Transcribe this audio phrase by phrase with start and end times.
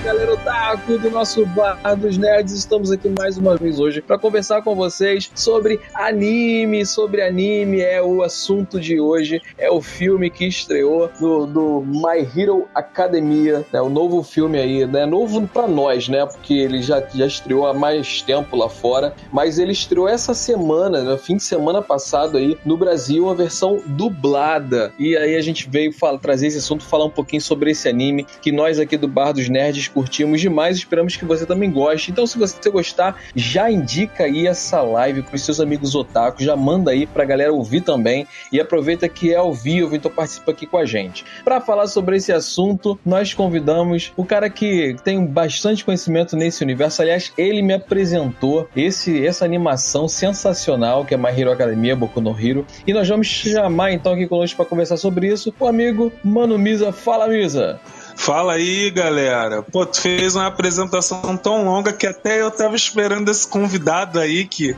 [0.00, 0.31] galera
[0.72, 4.74] otaku do nosso Bar dos Nerds, estamos aqui mais uma vez hoje para conversar com
[4.74, 7.82] vocês sobre anime, sobre anime.
[7.82, 13.66] É o assunto de hoje, é o filme que estreou do, do My Hero Academia,
[13.70, 17.66] né, o novo filme aí, né, novo para nós, né, porque ele já, já estreou
[17.66, 22.38] há mais tempo lá fora, mas ele estreou essa semana, no fim de semana passado
[22.38, 26.82] aí, no Brasil, a versão dublada, e aí a gente veio falar, trazer esse assunto,
[26.82, 30.61] falar um pouquinho sobre esse anime que nós aqui do Bar dos Nerds curtimos demais.
[30.70, 32.10] Esperamos que você também goste.
[32.10, 36.56] Então, se você gostar, já indica aí essa live com os seus amigos otakus, já
[36.56, 40.66] manda aí pra galera ouvir também e aproveita que é ao vivo, então participa aqui
[40.66, 41.24] com a gente.
[41.44, 47.02] Para falar sobre esse assunto, nós convidamos o cara que tem bastante conhecimento nesse universo.
[47.02, 52.38] Aliás, ele me apresentou esse essa animação sensacional que é My Hero Academia, Boku no
[52.38, 56.58] Hero, e nós vamos chamar então aqui conosco para conversar sobre isso o amigo Mano
[56.58, 56.92] Misa.
[56.92, 57.80] Fala, Misa!
[58.22, 59.64] Fala aí, galera.
[59.64, 64.44] Pô, tu fez uma apresentação tão longa que até eu tava esperando esse convidado aí
[64.44, 64.76] que,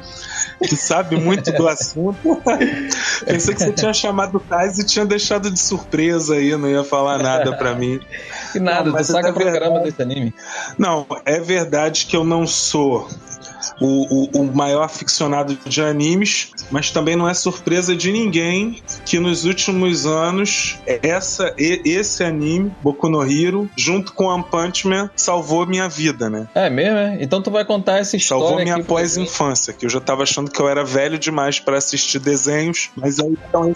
[0.67, 2.41] que sabe muito do assunto.
[3.27, 6.83] Pensei que você tinha chamado o Tais e tinha deixado de surpresa aí, não ia
[6.83, 8.01] falar nada pra mim.
[8.51, 10.35] Que nada, não, tu saca é pra caramba desse anime.
[10.79, 13.07] Não, é verdade que eu não sou
[13.81, 19.19] o, o, o, maior aficionado de animes, mas também não é surpresa de ninguém que
[19.19, 25.67] nos últimos anos essa, esse anime, Boku no Hero, junto com One Punch Man, salvou
[25.67, 26.49] minha vida, né?
[26.55, 27.19] É mesmo, é?
[27.21, 28.45] Então tu vai contar essa história.
[28.47, 32.19] Salvou minha pós-infância, que eu já tava achando que eu era velho demais para assistir
[32.19, 33.75] desenhos, mas aí então.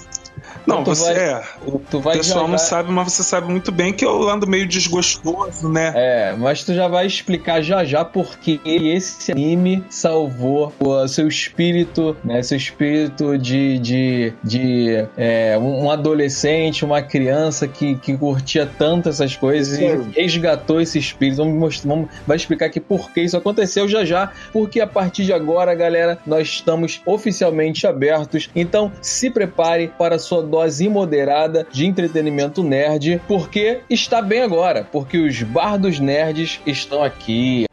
[0.67, 1.43] Não, então, você vai, é.
[1.67, 5.93] O pessoal não sabe, mas você sabe muito bem que eu ando meio desgostoso, né?
[5.95, 12.17] É, mas tu já vai explicar já já porque esse anime salvou o seu espírito,
[12.25, 12.43] né?
[12.43, 19.37] Seu espírito de, de, de é, um adolescente, uma criança que, que curtia tanto essas
[19.37, 20.11] coisas Sim.
[20.15, 21.39] e resgatou esse espírito.
[21.39, 25.25] Vamos, mostrar, vamos vai explicar aqui por que isso aconteceu já já, porque a partir
[25.25, 28.51] de agora, galera, nós estamos oficialmente abertos.
[28.55, 34.87] Então, se prepare para a sua dose imoderada de entretenimento nerd, porque está bem agora,
[34.93, 37.65] porque os bardos nerds estão aqui.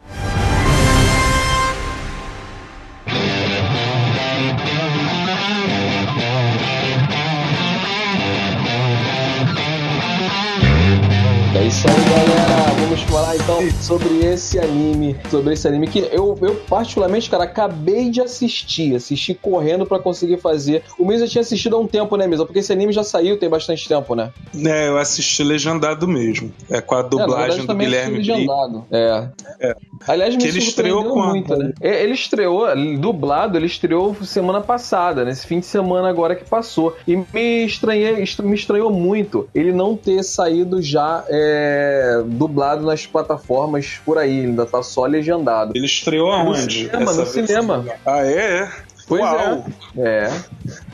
[13.26, 18.22] Falar então sobre esse anime, sobre esse anime que eu, eu particularmente, cara, acabei de
[18.22, 20.84] assistir, assisti correndo para conseguir fazer.
[21.00, 22.46] O Misa tinha assistido há um tempo, né, Misa?
[22.46, 24.32] Porque esse anime já saiu tem bastante tempo, né?
[24.64, 26.52] É, eu assisti legendado mesmo.
[26.70, 28.86] É com a dublagem é, do Guilherme legendado.
[28.92, 29.28] É.
[29.60, 29.76] é.
[30.08, 31.58] Aliás, me que ele estreou com muito, a...
[31.58, 31.74] né?
[31.82, 32.68] É, ele estreou
[33.00, 36.96] dublado, ele estreou semana passada, nesse fim de semana agora que passou.
[37.08, 43.06] E me estranhei, me estranhou muito ele não ter saído já é, é, dublado nas
[43.16, 45.72] plataformas por aí, ainda tá só legendado.
[45.74, 46.84] Ele estreou aonde?
[46.84, 47.86] No cinema, no cinema.
[48.06, 48.64] Ah, é?
[48.64, 48.72] é?
[49.08, 49.66] Pois Uau.
[49.98, 50.02] é.
[50.02, 50.32] É.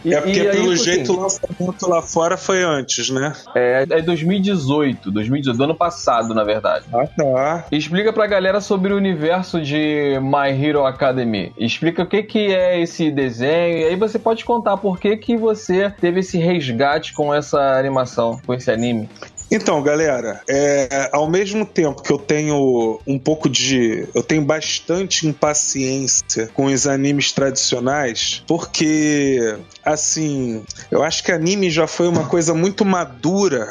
[0.03, 3.09] E, é porque, e aí, pelo tipo jeito, assim, o lançamento lá fora foi antes,
[3.09, 3.33] né?
[3.55, 6.85] É, é 2018, 2018, do ano passado, na verdade.
[6.93, 7.65] Ah, tá.
[7.71, 11.53] Explica pra galera sobre o universo de My Hero Academy.
[11.57, 15.37] Explica o que, que é esse desenho, e aí você pode contar por que, que
[15.37, 19.09] você teve esse resgate com essa animação, com esse anime.
[19.53, 24.07] Então, galera, é, ao mesmo tempo que eu tenho um pouco de.
[24.15, 31.85] Eu tenho bastante impaciência com os animes tradicionais, porque, assim, eu acho que anime já
[31.85, 33.67] foi uma coisa muito madura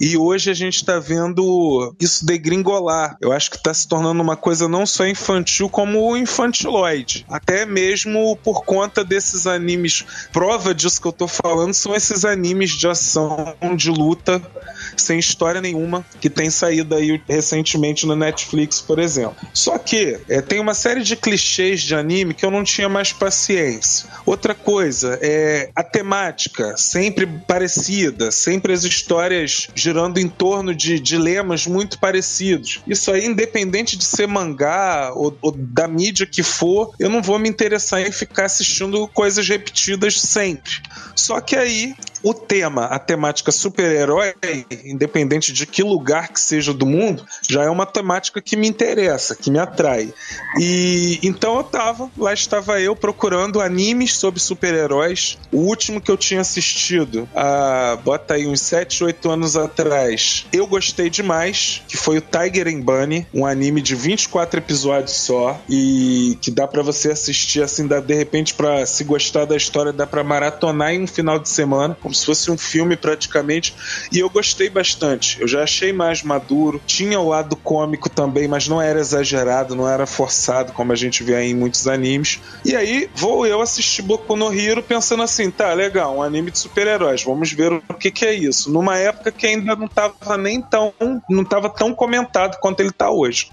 [0.00, 3.16] e hoje a gente tá vendo isso degringolar.
[3.20, 7.26] Eu acho que tá se tornando uma coisa não só infantil, como infantiloide.
[7.28, 10.04] Até mesmo por conta desses animes.
[10.32, 14.40] Prova disso que eu tô falando são esses animes de ação, de luta
[14.96, 19.36] sem história nenhuma, que tem saído aí recentemente no Netflix, por exemplo.
[19.52, 23.12] Só que é, tem uma série de clichês de anime que eu não tinha mais
[23.12, 24.08] paciência.
[24.24, 31.66] Outra coisa é a temática, sempre parecida, sempre as histórias girando em torno de dilemas
[31.66, 32.80] muito parecidos.
[32.86, 37.38] Isso aí, independente de ser mangá ou, ou da mídia que for, eu não vou
[37.38, 40.72] me interessar em ficar assistindo coisas repetidas sempre.
[41.14, 44.34] Só que aí o tema, a temática super-herói,
[44.84, 49.34] independente de que lugar que seja do mundo, já é uma temática que me interessa,
[49.34, 50.12] que me atrai.
[50.58, 55.38] E então eu tava, lá estava eu procurando animes sobre super-heróis.
[55.52, 57.28] O último que eu tinha assistido,
[58.04, 62.80] bota aí uns 7, 8 anos atrás, eu gostei demais, que foi o Tiger and
[62.80, 68.00] Bunny, um anime de 24 episódios só e que dá para você assistir assim, dá,
[68.00, 71.96] de repente para se gostar da história, dá para maratonar em um final de semana
[72.08, 73.74] como se fosse um filme praticamente,
[74.10, 75.38] e eu gostei bastante.
[75.42, 79.86] Eu já achei mais maduro, tinha o lado cômico também, mas não era exagerado, não
[79.86, 82.40] era forçado, como a gente vê aí em muitos animes.
[82.64, 86.58] E aí vou eu assistir Boku no Hero pensando assim, tá, legal, um anime de
[86.58, 88.72] super-heróis, vamos ver o que, que é isso.
[88.72, 90.94] Numa época que ainda não tava nem tão,
[91.28, 93.50] não tava tão comentado quanto ele tá hoje.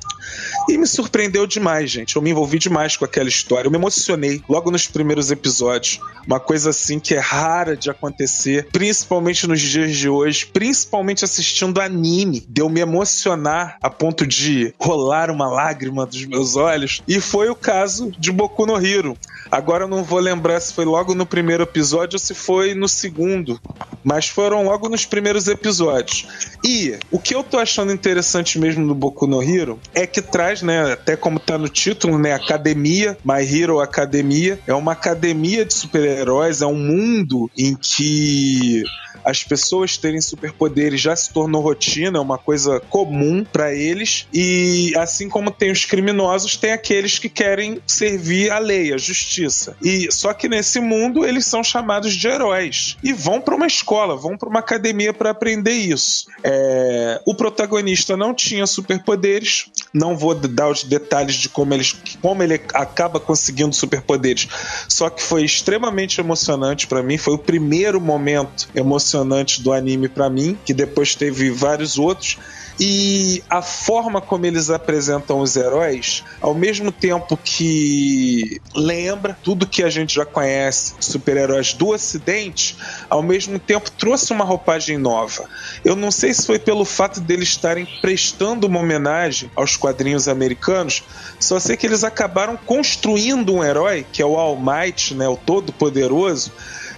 [0.69, 2.15] E me surpreendeu demais, gente.
[2.15, 3.67] Eu me envolvi demais com aquela história.
[3.67, 5.99] Eu me emocionei logo nos primeiros episódios.
[6.25, 11.81] Uma coisa assim que é rara de acontecer, principalmente nos dias de hoje, principalmente assistindo
[11.81, 12.45] anime.
[12.47, 17.01] Deu me emocionar a ponto de rolar uma lágrima dos meus olhos.
[17.07, 19.17] E foi o caso de Boku no Hero.
[19.51, 22.87] Agora eu não vou lembrar se foi logo no primeiro episódio ou se foi no
[22.87, 23.59] segundo,
[24.03, 26.27] mas foram logo nos primeiros episódios.
[26.63, 30.61] E o que eu tô achando interessante mesmo no Boku no Hero é que traz,
[30.61, 35.73] né, até como tá no título, né, Academia, My Hero Academia, é uma academia de
[35.73, 38.83] super-heróis, é um mundo em que e
[39.25, 44.27] as pessoas terem superpoderes já se tornou rotina, é uma coisa comum para eles.
[44.31, 49.75] E assim como tem os criminosos, tem aqueles que querem servir a lei, a justiça.
[49.81, 54.15] E só que nesse mundo eles são chamados de heróis e vão para uma escola,
[54.15, 56.27] vão para uma academia para aprender isso.
[56.43, 57.19] É...
[57.25, 62.61] O protagonista não tinha superpoderes, não vou dar os detalhes de como, eles, como ele
[62.73, 64.47] acaba conseguindo superpoderes,
[64.87, 67.17] só que foi extremamente emocionante para mim.
[67.17, 72.37] Foi o primeiro momento emocionante emocionante do anime para mim, que depois teve vários outros.
[72.77, 79.81] E a forma como eles apresentam os heróis, ao mesmo tempo que lembra tudo que
[79.81, 82.75] a gente já conhece, super-heróis do Ocidente,
[83.09, 85.45] ao mesmo tempo trouxe uma roupagem nova.
[85.85, 91.01] Eu não sei se foi pelo fato deles estarem prestando uma homenagem aos quadrinhos americanos,
[91.39, 95.37] só sei que eles acabaram construindo um herói, que é o All Might, né, o
[95.37, 96.51] Todo-Poderoso,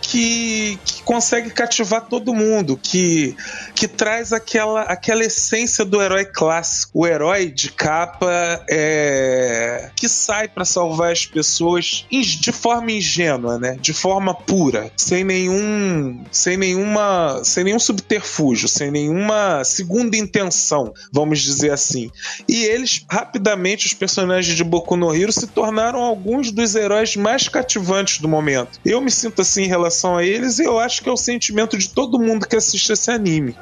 [0.07, 3.35] que, que, consegue cativar todo mundo, que,
[3.75, 10.47] que traz aquela, aquela essência do herói clássico, o herói de capa é, que sai
[10.47, 13.77] para salvar as pessoas de forma ingênua, né?
[13.79, 21.39] De forma pura, sem nenhum, sem nenhuma, sem nenhum subterfúgio, sem nenhuma segunda intenção, vamos
[21.39, 22.09] dizer assim.
[22.47, 27.49] E eles rapidamente os personagens de Boku no Hero se tornaram alguns dos heróis mais
[27.49, 28.79] cativantes do momento.
[28.85, 31.17] Eu me sinto assim em relação relação a eles e eu acho que é o
[31.17, 33.57] sentimento de todo mundo que assiste esse anime.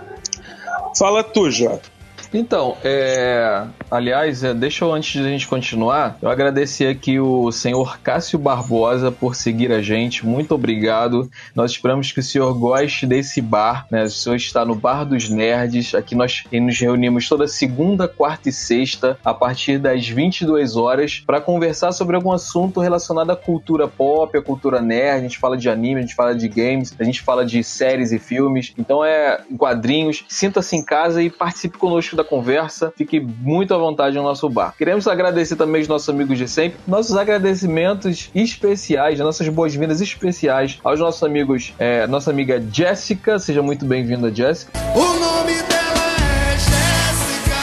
[0.98, 1.95] Fala tu, Jota.
[2.38, 3.64] Então, é...
[3.90, 8.38] aliás, é, deixa eu, antes de a gente continuar, eu agradecer aqui o senhor Cássio
[8.38, 10.26] Barbosa por seguir a gente.
[10.26, 11.32] Muito obrigado.
[11.56, 14.04] Nós esperamos que o senhor goste desse bar, né?
[14.04, 15.96] O senhor está no Bar dos Nerds.
[15.96, 21.40] Aqui nós nos reunimos toda segunda, quarta e sexta, a partir das 22 horas, para
[21.40, 25.20] conversar sobre algum assunto relacionado à cultura pop, à cultura nerd.
[25.20, 28.12] A gente fala de anime, a gente fala de games, a gente fala de séries
[28.12, 28.74] e filmes.
[28.78, 30.26] Então é quadrinhos.
[30.28, 32.94] Sinta-se em casa e participe conosco da conversa.
[32.95, 34.74] Fique muito à vontade no nosso bar.
[34.77, 36.77] Queremos agradecer também os nossos amigos de sempre.
[36.88, 43.39] Nossos agradecimentos especiais, nossas boas-vindas especiais aos nossos amigos, é, nossa amiga Jéssica.
[43.39, 44.72] Seja muito bem-vinda, Jéssica.
[44.95, 47.55] O nome dela é Jéssica.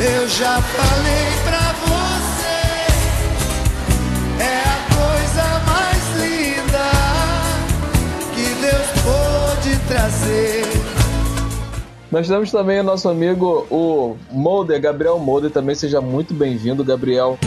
[0.00, 1.61] Eu já falei pra
[12.12, 15.50] Nós temos também o nosso amigo, o Molder, Gabriel Molder.
[15.50, 17.38] Também seja muito bem-vindo, Gabriel.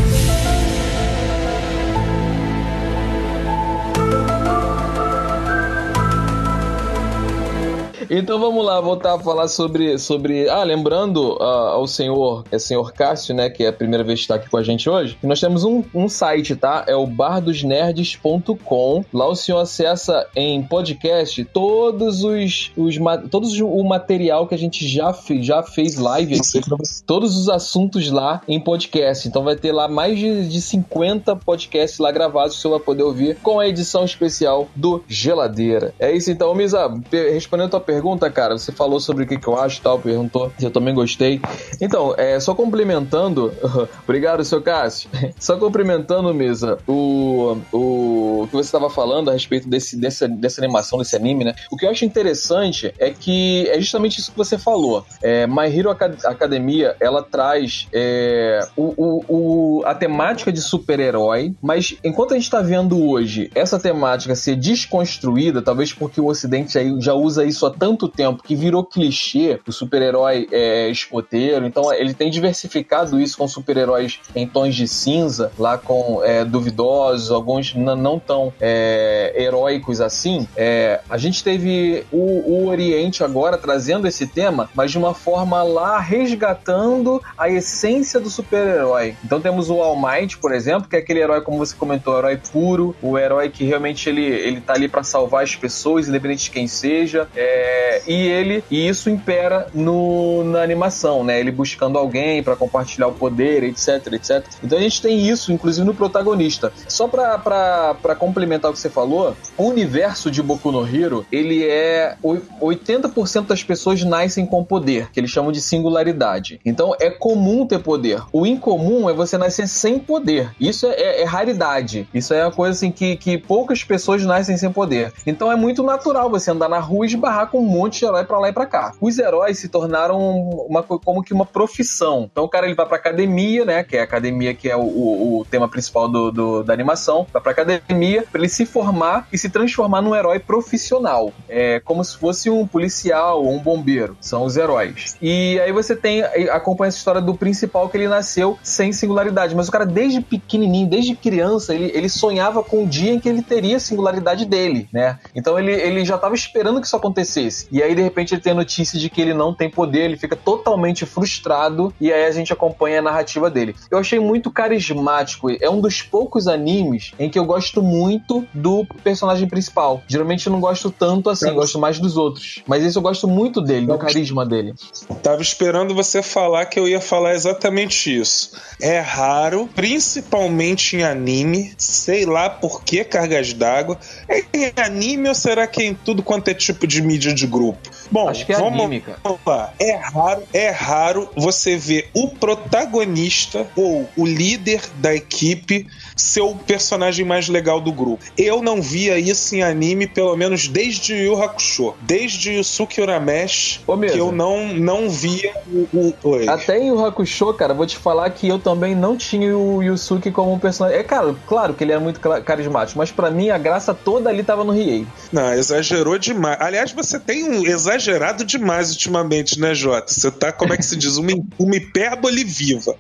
[8.18, 10.00] Então vamos lá, voltar a falar sobre.
[10.00, 13.50] sobre ah, lembrando uh, ao senhor, é senhor Cássio, né?
[13.50, 15.18] Que é a primeira vez que está aqui com a gente hoje.
[15.22, 16.86] Nós temos um, um site, tá?
[16.88, 19.04] É o bardosnerds.com.
[19.12, 22.96] Lá o senhor acessa em podcast todos os, os
[23.30, 26.62] todos o material que a gente já, fe, já fez live aqui.
[27.06, 29.28] Todos os assuntos lá em podcast.
[29.28, 32.86] Então vai ter lá mais de, de 50 podcasts lá gravados que o senhor vai
[32.86, 35.94] poder ouvir com a edição especial do Geladeira.
[36.00, 36.90] É isso então, Misa.
[37.12, 39.82] Respondendo a tua pergunta pergunta, cara, você falou sobre o que, que eu acho e
[39.82, 41.42] tal, perguntou eu também gostei.
[41.82, 43.52] Então, é, só complementando,
[44.04, 45.10] obrigado, seu Cássio.
[45.40, 51.00] Só complementando, Mesa, o, o que você estava falando a respeito desse, dessa, dessa animação,
[51.00, 51.56] desse anime, né?
[51.72, 55.04] O que eu acho interessante é que é justamente isso que você falou.
[55.24, 61.96] É, My Hero Academia, ela traz é, o, o, o, a temática de super-herói, mas
[62.04, 66.82] enquanto a gente está vendo hoje essa temática ser desconstruída, talvez porque o Ocidente já,
[67.00, 67.72] já usa isso há
[68.08, 71.66] tempo que virou clichê o super-herói é, escoteiro.
[71.66, 77.32] Então ele tem diversificado isso com super-heróis em tons de cinza, lá com é, duvidosos,
[77.32, 80.48] alguns não tão é, heróicos assim.
[80.56, 85.62] É, a gente teve o, o Oriente agora trazendo esse tema, mas de uma forma
[85.62, 89.16] lá resgatando a essência do super-herói.
[89.24, 92.18] Então temos o All Might, por exemplo, que é aquele herói, como você comentou, o
[92.18, 96.46] herói puro, o herói que realmente ele, ele tá ali para salvar as pessoas, independente
[96.46, 97.28] de quem seja.
[97.36, 97.75] É,
[98.08, 101.40] e ele, e isso impera no, na animação, né?
[101.40, 104.46] Ele buscando alguém para compartilhar o poder, etc, etc.
[104.64, 106.72] Então a gente tem isso, inclusive, no protagonista.
[106.88, 112.18] Só para complementar o que você falou, o universo de Boku no Hero, ele é
[112.24, 116.60] 80% das pessoas nascem com poder, que eles chamam de singularidade.
[116.66, 118.22] Então é comum ter poder.
[118.32, 120.52] O incomum é você nascer sem poder.
[120.60, 122.08] Isso é, é, é raridade.
[122.14, 125.14] Isso é uma coisa assim que, que poucas pessoas nascem sem poder.
[125.26, 128.40] Então é muito natural você andar na rua e esbarrar com monte de herói pra
[128.40, 128.94] lá e pra cá.
[129.00, 132.30] Os heróis se tornaram uma, como que uma profissão.
[132.32, 133.84] Então o cara ele vai pra academia, né?
[133.84, 137.28] Que é a academia que é o, o, o tema principal do, do, da animação.
[137.32, 141.32] Vai pra academia pra ele se formar e se transformar num herói profissional.
[141.48, 144.18] É como se fosse um policial ou um bombeiro.
[144.22, 145.18] São os heróis.
[145.22, 149.56] E aí você tem, acompanha essa história do principal que ele nasceu sem singularidade.
[149.56, 153.30] Mas o cara, desde pequenininho, desde criança, ele, ele sonhava com o dia em que
[153.30, 155.20] ele teria a singularidade dele, né?
[155.36, 157.55] Então ele, ele já estava esperando que isso acontecesse.
[157.72, 160.18] E aí, de repente, ele tem a notícia de que ele não tem poder, ele
[160.18, 161.94] fica totalmente frustrado.
[162.00, 163.76] E aí a gente acompanha a narrativa dele.
[163.90, 165.50] Eu achei muito carismático.
[165.50, 170.04] É um dos poucos animes em que eu gosto muito do personagem principal.
[170.08, 172.64] Geralmente eu não gosto tanto assim, eu gosto mais dos outros.
[172.68, 174.74] Mas esse eu gosto muito dele, do carisma dele.
[175.22, 178.52] Tava esperando você falar que eu ia falar exatamente isso.
[178.82, 183.98] É raro, principalmente em anime, sei lá por que cargas d'água.
[184.28, 187.45] É em anime ou será que é em tudo quanto é tipo de mídia de
[187.48, 187.90] grupo?
[188.12, 189.20] Bom, Acho que é vamos anime, cara.
[189.46, 189.74] lá.
[189.80, 196.56] É raro, é raro você ver o protagonista ou o líder da equipe ser o
[196.56, 198.24] personagem mais legal do grupo.
[198.38, 201.94] Eu não via isso em anime, pelo menos desde Yu Hakusho.
[202.02, 206.14] Desde Yusuke Urameshi, Ô, que eu não, não via o.
[206.24, 206.50] o.
[206.50, 210.32] Até em Yu Hakusho, cara, vou te falar que eu também não tinha o Yusuke
[210.32, 211.00] como um personagem.
[211.00, 214.44] É, cara, claro que ele é muito carismático, mas pra mim a graça toda ali
[214.44, 215.06] tava no Riei.
[215.32, 216.58] Não, exagerou demais.
[216.60, 220.12] Aliás, você tem um exagerado demais ultimamente, né, Jota?
[220.12, 221.18] Você tá, como é que se diz?
[221.18, 222.96] Uma, uma hipérbole viva.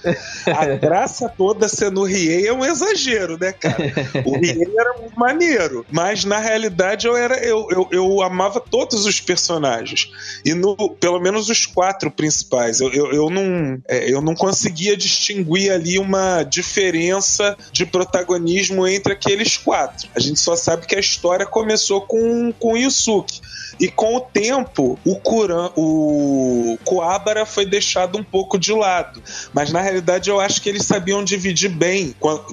[0.47, 3.04] A graça toda sendo Riei é um exagero,
[3.39, 3.77] né, cara?
[4.25, 5.85] O Riei era muito maneiro.
[5.91, 7.35] Mas na realidade eu era.
[7.37, 10.09] Eu, eu, eu amava todos os personagens.
[10.43, 12.79] E no, pelo menos os quatro principais.
[12.79, 19.13] Eu, eu, eu não, é, eu não conseguia distinguir ali uma diferença de protagonismo entre
[19.13, 20.07] aqueles quatro.
[20.15, 23.41] A gente só sabe que a história começou com, com o Yusuke.
[23.77, 29.21] E com o tempo, o Kuran, o Coabara foi deixado um pouco de lado.
[29.53, 32.15] Mas na realidade eu acho que eles sabiam dividir bem.
[32.19, 32.45] Quando-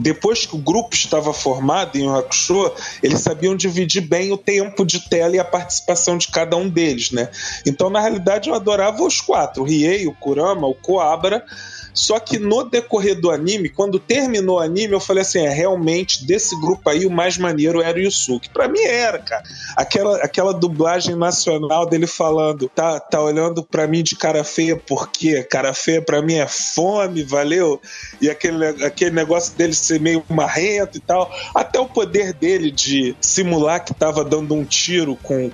[0.49, 2.72] Que o grupo estava formado em Hakusho,
[3.02, 7.11] eles sabiam dividir bem o tempo de tela e a participação de cada um deles,
[7.11, 7.28] né?
[7.66, 11.44] Então na realidade eu adorava os quatro: o Riei, o Kurama, o Coabara.
[11.94, 16.25] Só que no decorrer do anime, quando terminou o anime, eu falei assim: é realmente
[16.25, 18.49] desse grupo aí o mais maneiro era o Yusuke.
[18.49, 19.42] Pra mim era, cara.
[19.76, 25.08] Aquela, aquela dublagem nacional dele falando: tá, tá olhando pra mim de cara feia, por
[25.11, 25.42] quê?
[25.42, 27.80] Cara feia pra mim é fome, valeu?
[28.20, 31.30] E aquele, aquele negócio dele ser meio marrento e tal.
[31.54, 35.50] Até o poder dele de simular que tava dando um tiro com.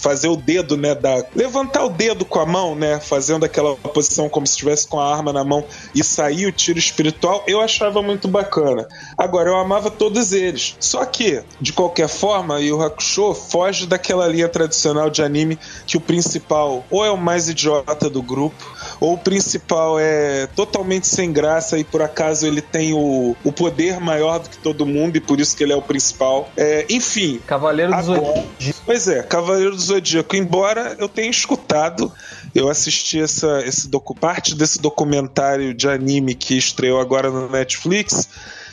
[0.00, 0.94] fazer o dedo, né?
[0.94, 3.00] Da, levantar o dedo com a mão, né?
[3.00, 6.78] Fazendo aquela posição como se estivesse com a arma na mão e sair o tiro
[6.78, 8.86] espiritual, eu achava muito bacana.
[9.16, 10.76] Agora, eu amava todos eles.
[10.80, 16.00] Só que, de qualquer forma, Yu Hakusho foge daquela linha tradicional de anime que o
[16.00, 18.64] principal ou é o mais idiota do grupo,
[19.00, 24.00] ou o principal é totalmente sem graça e por acaso ele tem o, o poder
[24.00, 26.50] maior do que todo mundo e por isso que ele é o principal.
[26.56, 28.48] É, enfim, Cavaleiro do Zodíaco.
[28.84, 30.36] Pois é, Cavaleiro do Zodíaco.
[30.36, 32.12] Embora eu tenha escutado,
[32.54, 38.28] eu assisti essa, esse docu, parte desse documentário de anime que estreou agora no Netflix.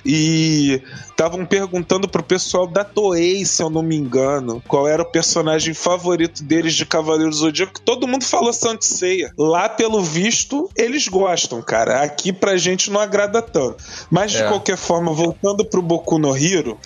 [0.06, 0.84] E
[1.16, 5.74] estavam perguntando pro pessoal da Toei, se eu não me engano, qual era o personagem
[5.74, 7.80] favorito deles de Cavaleiro do Zodíaco.
[7.82, 9.32] Todo mundo falou Saint Seiya.
[9.38, 12.02] Lá, pelo visto, eles gostam, cara.
[12.02, 13.84] Aqui pra gente não agrada tanto.
[14.10, 14.48] Mas de É.
[14.48, 16.78] qualquer forma, voltando pro Boku no Hero,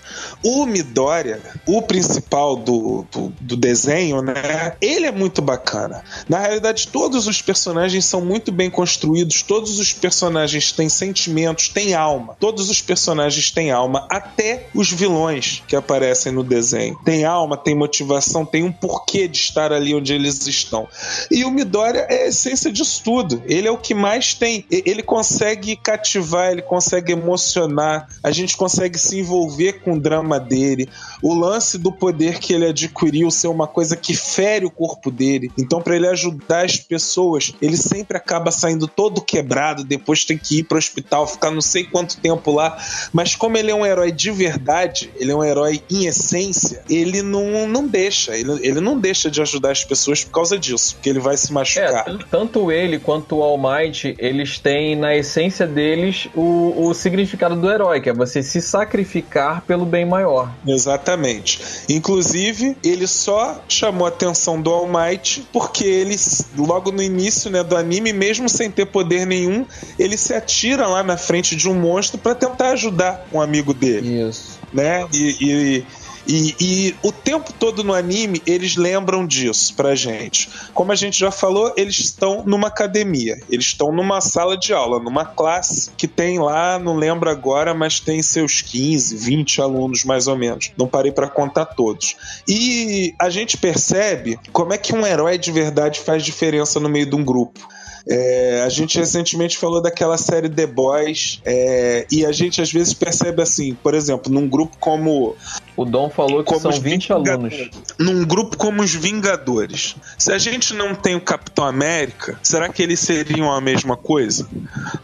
[0.43, 4.75] o Midoriya, o principal do, do, do desenho, né?
[4.79, 6.03] Ele é muito bacana.
[6.27, 11.95] Na realidade, todos os personagens são muito bem construídos, todos os personagens têm sentimentos, têm
[11.95, 12.35] alma.
[12.39, 16.99] Todos os personagens personagens têm alma, até os vilões que aparecem no desenho.
[17.03, 20.87] Tem alma, tem motivação, tem um porquê de estar ali onde eles estão.
[21.31, 23.41] E o Midoriya é a essência disso tudo.
[23.45, 24.65] Ele é o que mais tem.
[24.69, 30.89] Ele consegue cativar, ele consegue emocionar, a gente consegue se envolver com o drama dele.
[31.21, 35.51] O lance do poder que ele adquiriu ser uma coisa que fere o corpo dele.
[35.57, 40.59] Então, para ele ajudar as pessoas, ele sempre acaba saindo todo quebrado, depois tem que
[40.59, 42.77] ir pro hospital, ficar não sei quanto tempo lá.
[43.13, 47.21] Mas como ele é um herói de verdade, ele é um herói em essência, ele
[47.21, 48.35] não, não deixa.
[48.35, 51.51] Ele, ele não deixa de ajudar as pessoas por causa disso, porque ele vai se
[51.51, 52.07] machucar.
[52.07, 57.55] É, tanto ele quanto o All Might, eles têm na essência deles o, o significado
[57.55, 60.51] do herói, que é você se sacrificar pelo bem maior.
[60.65, 61.61] Exatamente.
[61.89, 66.15] Inclusive, ele só chamou a atenção do All Might porque ele,
[66.57, 69.65] logo no início né, do anime, mesmo sem ter poder nenhum,
[69.97, 73.98] ele se atira lá na frente de um monstro para tentar ajudar um amigo dele.
[73.99, 74.59] Isso.
[74.73, 75.07] Né?
[75.13, 75.85] E, e,
[76.27, 80.49] e, e, o tempo todo no anime eles lembram disso pra gente.
[80.75, 84.99] Como a gente já falou, eles estão numa academia, eles estão numa sala de aula,
[84.99, 90.27] numa classe que tem lá, não lembro agora, mas tem seus 15, 20 alunos mais
[90.27, 90.71] ou menos.
[90.77, 92.15] Não parei para contar todos.
[92.47, 97.07] E a gente percebe como é que um herói de verdade faz diferença no meio
[97.07, 97.67] de um grupo.
[98.07, 102.93] É, a gente recentemente falou daquela série The Boys é, e a gente às vezes
[102.93, 105.35] percebe assim, por exemplo, num grupo como.
[105.75, 107.69] O Dom falou que são 20 alunos.
[107.97, 109.95] Num grupo como os Vingadores.
[110.17, 114.47] Se a gente não tem o Capitão América, será que eles seriam a mesma coisa?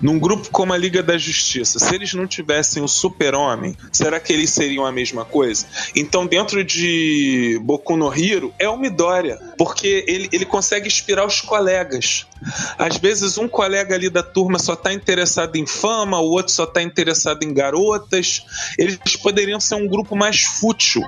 [0.02, 4.34] Num grupo como a Liga da Justiça, se eles não tivessem o Super-Homem, será que
[4.34, 5.66] eles seriam a mesma coisa?
[5.96, 11.41] Então, dentro de Boku no Hero, é o Midoriya, porque ele, ele consegue inspirar os
[11.41, 12.25] colegas.
[12.77, 16.63] Às vezes um colega ali da turma só está interessado em fama, o outro só
[16.63, 18.45] está interessado em garotas.
[18.77, 21.01] Eles poderiam ser um grupo mais fútil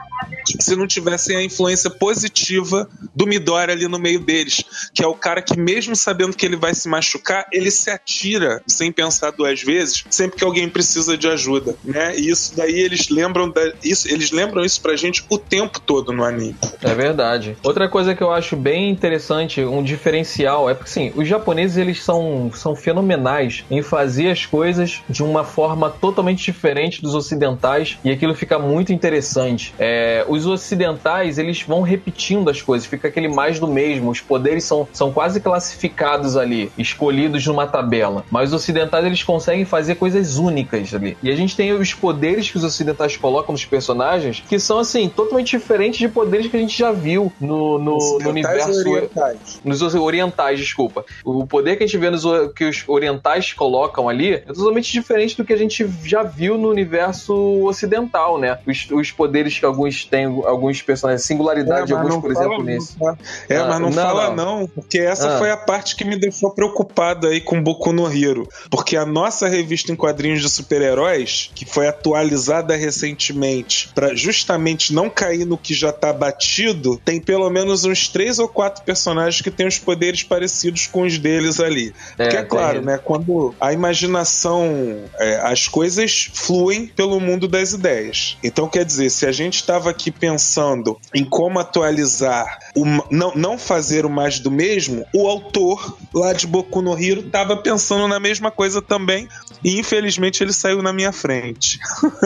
[0.60, 4.64] se não tivessem a influência positiva do Midori ali no meio deles,
[4.94, 8.62] que é o cara que mesmo sabendo que ele vai se machucar, ele se atira
[8.66, 12.18] sem pensar duas vezes, sempre que alguém precisa de ajuda, né?
[12.18, 16.14] E isso daí eles lembram da, isso, eles lembram isso pra gente o tempo todo
[16.14, 16.56] no anime.
[16.82, 17.58] É verdade.
[17.64, 22.04] Outra coisa que eu acho bem interessante, um diferencial, é porque sim, os japoneses eles
[22.04, 28.12] são, são fenomenais em fazer as coisas de uma forma totalmente diferente dos ocidentais e
[28.12, 29.74] aquilo fica muito interessante.
[29.80, 34.12] É, os ocidentais eles vão repetindo as coisas, fica aquele mais do mesmo.
[34.12, 38.24] Os poderes são, são quase classificados ali, escolhidos numa tabela.
[38.30, 41.18] Mas os ocidentais eles conseguem fazer coisas únicas ali.
[41.22, 45.10] E a gente tem os poderes que os ocidentais colocam nos personagens que são assim
[45.10, 49.60] totalmente diferentes de poderes que a gente já viu no, no, no universo orientais.
[49.64, 51.06] nos orientais, desculpa.
[51.24, 52.24] O poder que a gente vê nos
[52.56, 56.70] que os orientais colocam ali é totalmente diferente do que a gente já viu no
[56.70, 57.34] universo
[57.66, 58.58] ocidental, né?
[58.68, 62.64] Os, os poderes que alguns têm, alguns personagens, singularidade de É, alguns, não por exemplo,
[62.64, 62.98] nesse.
[62.98, 63.18] tá?
[63.50, 64.60] É, Ah, mas não, não, fala não.
[64.60, 65.38] não, porque essa Ah.
[65.38, 68.48] foi a parte que me deixou preocupado aí com Boku no Hero.
[68.70, 75.10] Porque a nossa revista em quadrinhos de super-heróis, que foi atualizada recentemente para justamente não
[75.10, 79.52] cair no que já tá batido, tem pelo menos uns três ou quatro personagens que
[79.52, 81.94] têm os poderes parecidos com os deles ali.
[82.16, 82.98] Porque é, claro, né?
[82.98, 88.36] Quando a imaginação, é, as coisas fluem pelo mundo das ideias.
[88.44, 93.56] Então, quer dizer, se a gente estava aqui pensando em como atualizar, o, não, não
[93.56, 98.20] fazer o mais do mesmo, o autor lá de Boku no Hero estava pensando na
[98.20, 99.28] mesma coisa também
[99.64, 101.80] e infelizmente ele saiu na minha frente.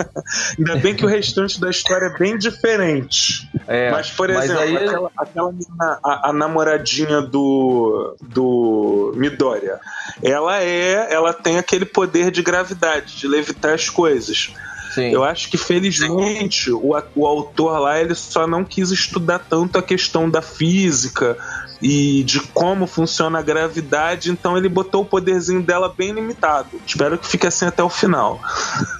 [0.57, 3.49] Ainda bem que o restante da história é bem diferente.
[3.67, 5.51] É, Mas, por mas exemplo, aí- aquela, aquela
[5.81, 9.79] a, a namoradinha do, do Midoriya,
[10.21, 14.53] ela é, ela tem aquele poder de gravidade, de levitar as coisas.
[14.93, 15.09] Sim.
[15.09, 19.81] Eu acho que felizmente o, o autor lá ele só não quis estudar tanto a
[19.81, 21.37] questão da física
[21.81, 26.69] e de como funciona a gravidade, então ele botou o poderzinho dela bem limitado.
[26.85, 28.39] Espero que fique assim até o final.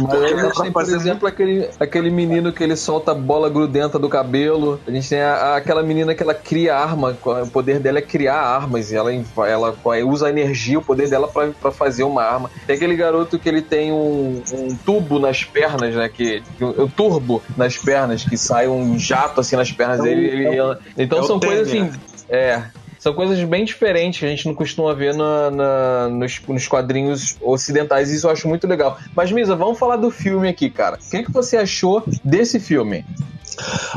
[0.00, 3.98] Mas aí a gente tem, por exemplo, aquele, aquele menino que ele solta bola grudenta
[3.98, 4.80] do cabelo.
[4.86, 7.16] A gente tem a- a- aquela menina que ela cria arma.
[7.24, 8.90] O poder dela é criar armas.
[8.90, 9.12] E ela,
[9.46, 9.74] ela
[10.06, 12.50] usa a energia, o poder dela pra, pra fazer uma arma.
[12.66, 16.08] Tem aquele garoto que ele tem um, um tubo nas pernas, né?
[16.08, 20.26] Que, um, um turbo nas pernas, que sai um jato assim nas pernas É dele.
[20.26, 21.90] ele- é ele- então é são coisas assim.
[22.28, 22.62] É.
[22.98, 27.38] São coisas bem diferentes que a gente não costuma ver na- na- nos, nos quadrinhos
[27.40, 28.10] ocidentais.
[28.10, 28.98] e Isso eu acho muito legal.
[29.16, 30.98] Mas, Misa, vamos falar do filme aqui, cara.
[31.02, 33.04] O que, que você achou desse filme?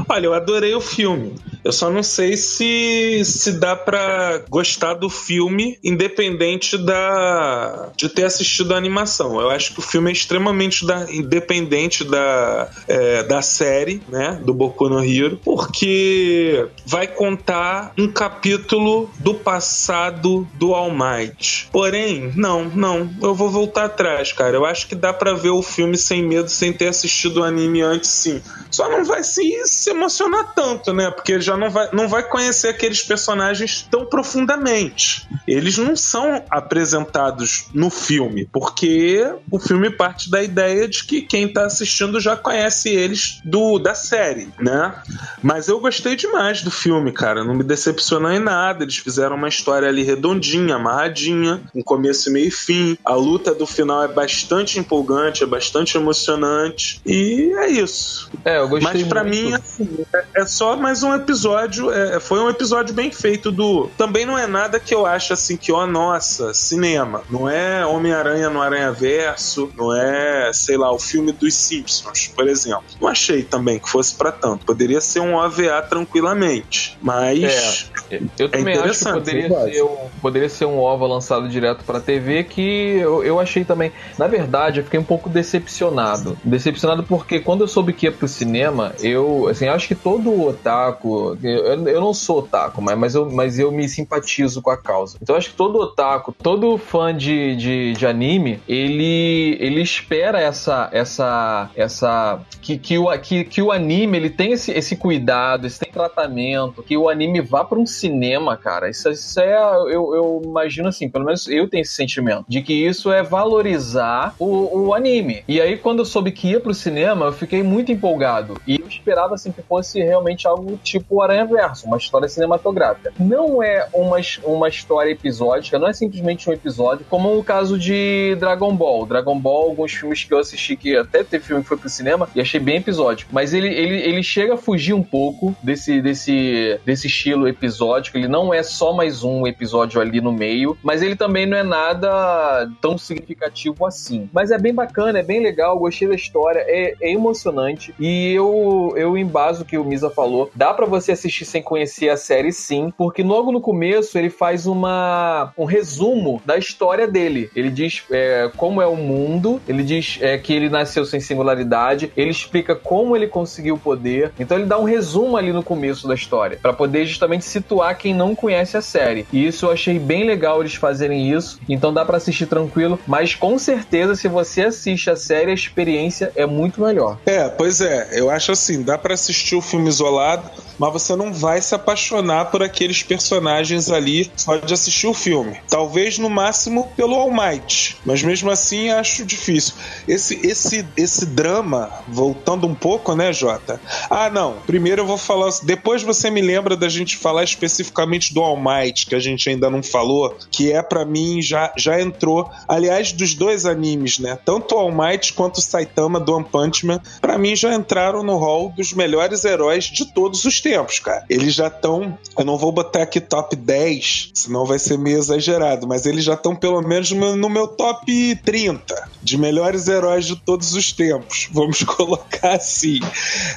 [0.10, 1.36] Olha, eu adorei o filme.
[1.63, 8.26] Eu só não sei se se dá para gostar do filme independente da de ter
[8.26, 9.39] assistido a animação.
[9.39, 14.54] Eu acho que o filme é extremamente da, independente da, é, da série, né, do
[14.54, 21.70] Boku no Hero, porque vai contar um capítulo do passado do All Might.
[21.72, 24.56] Porém, não, não, eu vou voltar atrás, cara.
[24.56, 27.82] Eu acho que dá para ver o filme sem medo, sem ter assistido o anime
[27.82, 28.42] antes, sim.
[28.70, 31.10] Só não vai se, se emocionar tanto, né?
[31.12, 35.27] Porque já não vai, não vai conhecer aqueles personagens tão profundamente.
[35.47, 41.51] Eles não são apresentados no filme, porque o filme parte da ideia de que quem
[41.51, 44.93] tá assistindo já conhece eles do da série, né?
[45.41, 47.43] Mas eu gostei demais do filme, cara.
[47.43, 48.84] Não me decepcionou em nada.
[48.84, 52.97] Eles fizeram uma história ali redondinha, amarradinha, um começo, meio e fim.
[53.03, 57.01] A luta do final é bastante empolgante, é bastante emocionante.
[57.06, 58.29] E é isso.
[58.45, 61.91] É, eu gostei Mas para mim, assim, é, é, só mais um episódio.
[61.91, 63.89] É, foi um episódio bem feito do.
[63.98, 67.24] Também não é nada que eu acho assim que, ó, nossa, cinema.
[67.30, 72.48] Não é Homem-Aranha no Aranha Verso, não é, sei lá, o filme dos Simpsons, por
[72.48, 72.84] exemplo.
[73.00, 74.65] Não achei também que fosse para tanto.
[74.65, 76.98] Poderia ser um OVA tranquilamente.
[77.02, 77.89] Mas.
[78.10, 81.84] É, eu também é acho que poderia ser, um, poderia ser um OVA lançado direto
[81.84, 83.91] pra TV que eu, eu achei também.
[84.17, 86.38] Na verdade, eu fiquei um pouco decepcionado.
[86.43, 91.38] Decepcionado porque quando eu soube que ia pro cinema, eu, assim, acho que todo otaku.
[91.44, 95.18] Eu, eu não sou otaku, mas, mas, eu, mas eu me simpatizo com a causa.
[95.22, 100.90] Então acho que todo otaku, todo fã de, de, de anime, ele, ele espera essa.
[100.92, 105.80] essa, essa que, que, o, que, que o anime ele tem esse, esse cuidado, esse
[105.93, 108.89] tratamento, que o anime vá para um cinema, cara.
[108.89, 109.56] Isso, isso é.
[109.89, 114.36] Eu, eu imagino assim, pelo menos eu tenho esse sentimento, de que isso é valorizar
[114.39, 115.43] o, o anime.
[115.47, 118.60] E aí, quando eu soube que ia pro cinema, eu fiquei muito empolgado.
[118.67, 123.13] E eu esperava assim que fosse realmente algo tipo Aranha Verso, uma história cinematográfica.
[123.19, 128.36] Não é uma, uma história episódica, não é simplesmente um episódio, como o caso de
[128.39, 129.06] Dragon Ball.
[129.06, 132.29] Dragon Ball, alguns filmes que eu assisti, que até teve filme que foi pro cinema,
[132.36, 133.29] e achei bem episódico.
[133.34, 138.17] Mas ele, ele, ele chega a fugir um pouco desse, desse, desse estilo episódico.
[138.17, 141.63] Ele não é só mais um episódio ali no meio, mas ele também não é
[141.63, 144.30] nada tão significativo assim.
[144.34, 147.93] Mas é bem bacana, é bem legal, gostei da história, é, é emocionante.
[148.00, 150.52] E eu, eu embaso o que o Misa falou.
[150.56, 154.65] Dá para você assistir sem conhecer a série, sim, porque logo no começo ele faz
[154.65, 157.50] uma, um resumo da história dele.
[157.56, 162.12] Ele diz é, como é o mundo, ele diz é, que ele nasceu sem singularidade,
[162.15, 164.32] ele explica como ele conseguiu o poder.
[164.39, 165.73] Então ele dá um resumo ali no começo
[166.08, 169.26] da história, para poder justamente situar quem não conhece a série.
[169.32, 171.60] E isso eu achei bem legal eles fazerem isso.
[171.68, 176.32] Então dá para assistir tranquilo, mas com certeza se você assiste a série, a experiência
[176.36, 177.20] é muito melhor.
[177.26, 181.34] É, pois é, eu acho assim, dá para assistir o filme isolado, mas você não
[181.34, 185.58] vai se apaixonar por aqueles personagens ali só de assistir o filme.
[185.70, 189.76] Talvez no máximo pelo All Might, mas mesmo assim acho difícil.
[190.08, 193.80] Esse esse esse drama, voltando um pouco, né, Jota?
[194.10, 194.58] Ah, não.
[194.66, 199.06] Primeiro eu vou falar, depois você me lembra da gente falar especificamente do All Might,
[199.08, 203.34] que a gente ainda não falou, que é para mim já já entrou, aliás, dos
[203.34, 204.38] dois animes, né?
[204.45, 208.23] Tanto o All Might quanto o Saitama do One Punch Man, para mim já entraram
[208.23, 211.26] no hall dos melhores heróis de todos os tempos, cara.
[211.30, 212.17] Eles já estão.
[212.38, 216.34] Eu não vou botar aqui top 10, senão vai ser meio exagerado, mas eles já
[216.34, 221.47] estão pelo menos no meu top 30 de melhores heróis de todos os tempos.
[221.52, 222.99] Vamos colocar assim.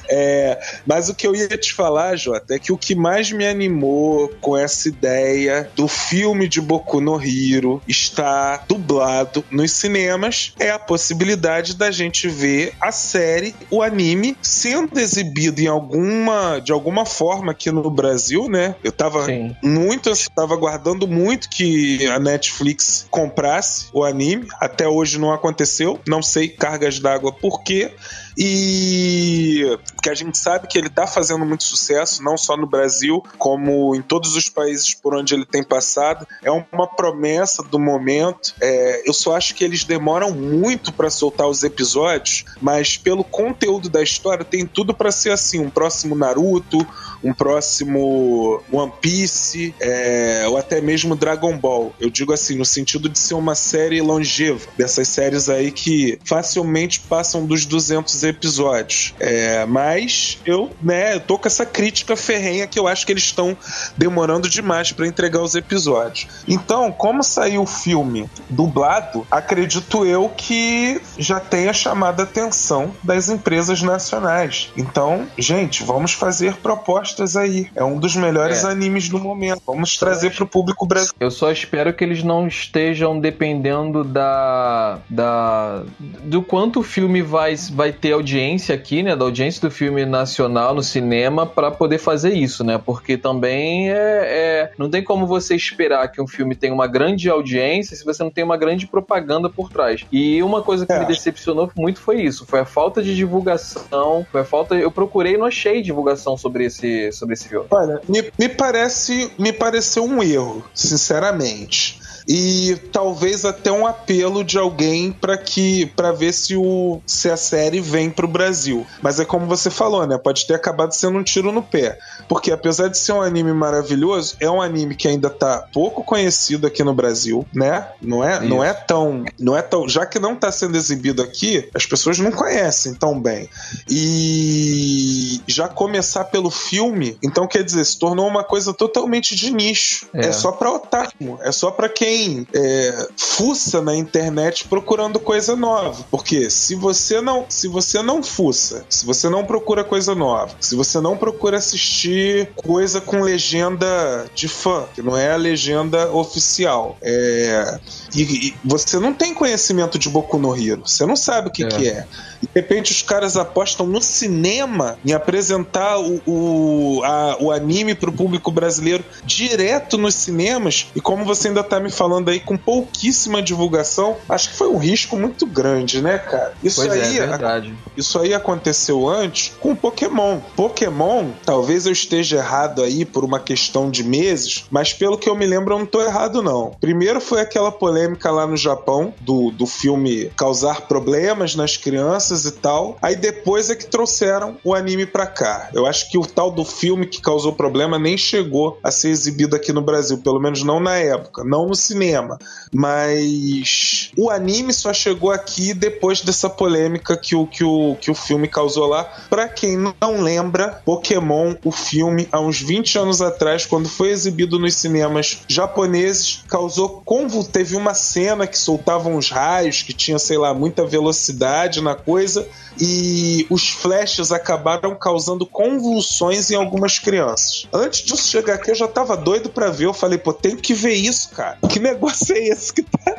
[0.08, 3.46] É, mas o que eu ia te falar, Jota, é que o que mais me
[3.46, 10.70] animou com essa ideia do filme de Boku no Hiro estar dublado nos cinemas é
[10.70, 17.04] a possibilidade da gente ver a série, o anime, sendo exibido em alguma, de alguma
[17.04, 18.74] forma aqui no Brasil, né?
[18.82, 19.54] Eu tava Sim.
[19.62, 24.46] muito, eu tava aguardando muito que a Netflix comprasse o anime.
[24.60, 26.00] Até hoje não aconteceu.
[26.06, 27.92] Não sei cargas d'água por quê
[28.36, 33.22] e que a gente sabe que ele está fazendo muito sucesso, não só no Brasil,
[33.38, 36.26] como em todos os países por onde ele tem passado.
[36.44, 38.54] É uma promessa do momento.
[38.60, 43.88] É, eu só acho que eles demoram muito para soltar os episódios, mas pelo conteúdo
[43.88, 46.86] da história tem tudo para ser assim, um próximo Naruto,
[47.24, 51.92] um próximo One Piece, é, ou até mesmo Dragon Ball.
[51.98, 57.00] Eu digo assim, no sentido de ser uma série longeva, dessas séries aí que facilmente
[57.00, 59.14] passam dos 200 episódios.
[59.18, 63.24] É, mas eu, né, eu tô com essa crítica ferrenha que eu acho que eles
[63.24, 63.56] estão
[63.96, 66.26] demorando demais para entregar os episódios.
[66.46, 73.28] Então, como saiu o filme dublado, acredito eu que já tenha chamado a atenção das
[73.28, 74.70] empresas nacionais.
[74.76, 77.68] Então, gente, vamos fazer propostas aí.
[77.74, 78.68] É um dos melhores É.
[78.70, 79.62] animes do momento.
[79.66, 81.16] Vamos trazer pro público brasileiro.
[81.20, 87.54] Eu só espero que eles não estejam dependendo da, da do quanto o filme vai,
[87.72, 89.14] vai ter audiência aqui, né?
[89.14, 92.78] Da audiência do filme nacional no cinema pra poder fazer isso, né?
[92.84, 97.28] Porque também é, é- não tem como você esperar que um filme tenha uma grande
[97.30, 100.04] audiência se você não tem uma grande propaganda por trás.
[100.10, 100.98] E uma coisa que É.
[100.98, 104.74] me decepcionou muito foi isso, foi a falta de divulgação, foi a falta.
[104.74, 107.66] Eu procurei e não achei divulgação sobre esse sobre esse filme.
[107.70, 111.98] Olha, me, me parece, me pareceu um erro, sinceramente.
[112.28, 117.36] E talvez até um apelo de alguém para que para ver se o se a
[117.36, 118.86] série vem pro Brasil.
[119.00, 120.18] Mas é como você falou, né?
[120.18, 124.36] Pode ter acabado sendo um tiro no pé, porque apesar de ser um anime maravilhoso,
[124.40, 127.86] é um anime que ainda tá pouco conhecido aqui no Brasil, né?
[128.02, 131.68] Não é, não é tão, não é tão, já que não tá sendo exibido aqui,
[131.74, 133.48] as pessoas não conhecem tão bem.
[133.88, 140.06] E já começar pelo filme, então quer dizer, se tornou uma coisa totalmente de nicho.
[140.12, 140.26] É.
[140.26, 142.15] É, só pra otaku, é só pra quem
[142.54, 146.04] é, fuça na internet procurando coisa nova.
[146.10, 150.74] Porque se você não, se você não fuça, se você não procura coisa nova, se
[150.74, 156.96] você não procura assistir coisa com legenda de fã, que não é a legenda oficial,
[157.02, 157.78] é,
[158.22, 161.64] e, e você não tem conhecimento de Boku no Hero, você não sabe o que
[161.64, 161.68] É.
[161.68, 162.06] que é.
[162.42, 167.94] E de repente os caras apostam no cinema em apresentar o, o, a- o anime
[167.94, 170.86] pro público brasileiro direto nos cinemas.
[170.94, 174.76] E como você ainda tá me falando aí, com pouquíssima divulgação, acho que foi um
[174.78, 176.52] risco muito grande, né, cara?
[176.62, 177.74] Isso Pois é, aí é verdade.
[177.96, 180.38] isso aí aconteceu antes com Pokémon.
[180.54, 185.34] Pokémon, talvez eu esteja errado aí por uma questão de meses, mas pelo que eu
[185.34, 186.76] me lembro, eu não tô errado, não.
[186.80, 192.52] Primeiro foi aquela polêmica lá no Japão do, do filme causar problemas nas crianças e
[192.52, 192.98] tal.
[193.00, 195.70] Aí depois é que trouxeram o anime pra cá.
[195.72, 199.56] Eu acho que o tal do filme que causou problema nem chegou a ser exibido
[199.56, 202.38] aqui no Brasil, pelo menos não na época, não no cinema.
[202.72, 208.14] Mas o anime só chegou aqui depois dessa polêmica que o, que o, que o
[208.14, 209.04] filme causou lá.
[209.28, 214.58] Pra quem não lembra, Pokémon, o filme, há uns 20 anos atrás, quando foi exibido
[214.58, 217.44] nos cinemas japoneses, causou convul...
[217.44, 222.46] Teve uma cena que soltava uns raios, que tinha, sei lá, muita velocidade na coisa,
[222.78, 227.66] e os flashes acabaram causando convulsões em algumas crianças.
[227.72, 229.86] Antes disso chegar aqui, eu já tava doido pra ver.
[229.86, 231.58] Eu falei, pô, tem que ver isso, cara.
[231.70, 233.14] Que negócio é esse que, tá,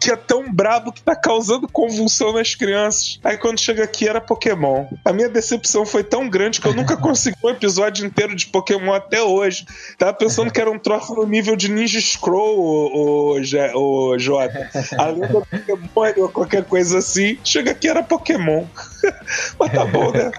[0.00, 3.18] que é tão brabo que tá causando convulsão nas crianças?
[3.22, 4.86] Aí quando chega aqui era Pokémon.
[5.04, 8.92] A minha decepção foi tão grande que eu nunca consegui um episódio inteiro de Pokémon
[8.94, 9.66] até hoje.
[9.98, 13.72] Tava pensando que era um troço no nível de Ninja Scroll, o, o, Je-
[14.12, 14.68] o Jota.
[15.14, 17.38] Do Pokémon ou qualquer coisa assim.
[17.44, 18.64] Chega aqui era Pokémon.
[19.58, 20.30] Mas tá bom, né?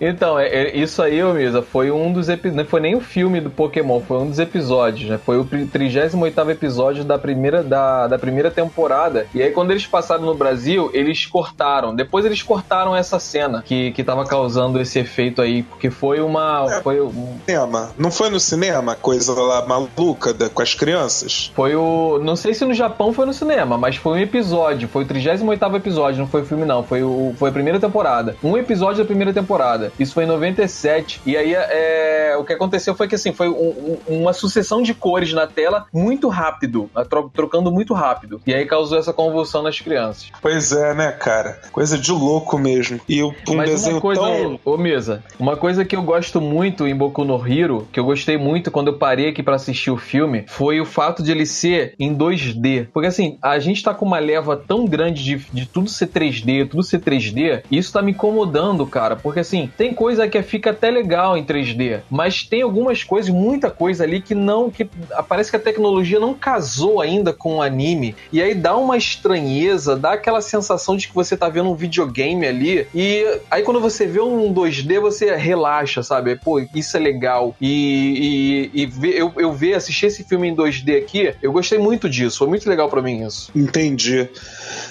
[0.00, 2.56] Então, é, é- isso aí, ô Misa, foi um dos episódios.
[2.56, 5.18] Não foi nem o filme do Pokémon, foi um dos episódios, né?
[5.18, 9.26] Foi o pri- 38 episódio da primeira, da, da primeira temporada.
[9.34, 11.94] E aí, quando eles passaram no Brasil, eles cortaram.
[11.94, 16.66] Depois eles cortaram essa cena que, que tava causando esse efeito aí, porque foi uma.
[16.68, 16.82] É.
[16.82, 17.90] Foi, um- Cinema.
[17.98, 21.50] Não foi no cinema a coisa lá maluca da- com as crianças?
[21.54, 22.18] foi o.
[22.22, 24.88] Não sei se no Japão foi no cinema, mas foi um episódio.
[24.88, 26.82] Foi o 38 episódio, não foi o filme, não.
[26.82, 28.36] Foi, o, foi a primeira temporada.
[28.42, 29.83] Um episódio da primeira temporada.
[29.98, 31.20] Isso foi em 97.
[31.26, 34.94] E aí é, o que aconteceu foi que assim, foi um- um- uma sucessão de
[34.94, 38.40] cores na tela muito rápido, tro- trocando muito rápido.
[38.46, 40.28] E aí causou essa convulsão nas crianças.
[40.40, 41.60] Pois é, né, cara?
[41.72, 43.00] Coisa de louco mesmo.
[43.08, 44.60] E um Mas desenho uma coisa, tão.
[44.64, 48.36] ô Mesa, uma coisa que eu gosto muito em Boku no Hero, que eu gostei
[48.36, 51.94] muito quando eu parei aqui pra assistir o filme, foi o fato de ele ser
[51.98, 52.88] em 2D.
[52.92, 56.68] Porque assim, a gente tá com uma leva tão grande de, de tudo ser 3D,
[56.68, 59.16] tudo ser 3D, e isso tá me incomodando, cara.
[59.16, 63.70] Porque assim, tem coisa que fica até legal em 3D, mas tem algumas coisas, muita
[63.70, 64.88] coisa ali que não, que
[65.28, 69.96] parece que a tecnologia não casou ainda com o anime, e aí dá uma estranheza,
[69.96, 74.06] dá aquela sensação de que você tá vendo um videogame ali, e aí quando você
[74.06, 76.36] vê um 2D, você relaxa, sabe?
[76.36, 77.54] Pô, isso é legal.
[77.60, 82.08] E, e, e eu, eu ver, assistir esse filme em 2D aqui, eu gostei muito
[82.08, 83.50] disso, foi muito legal pra mim isso.
[83.54, 84.28] Entendi.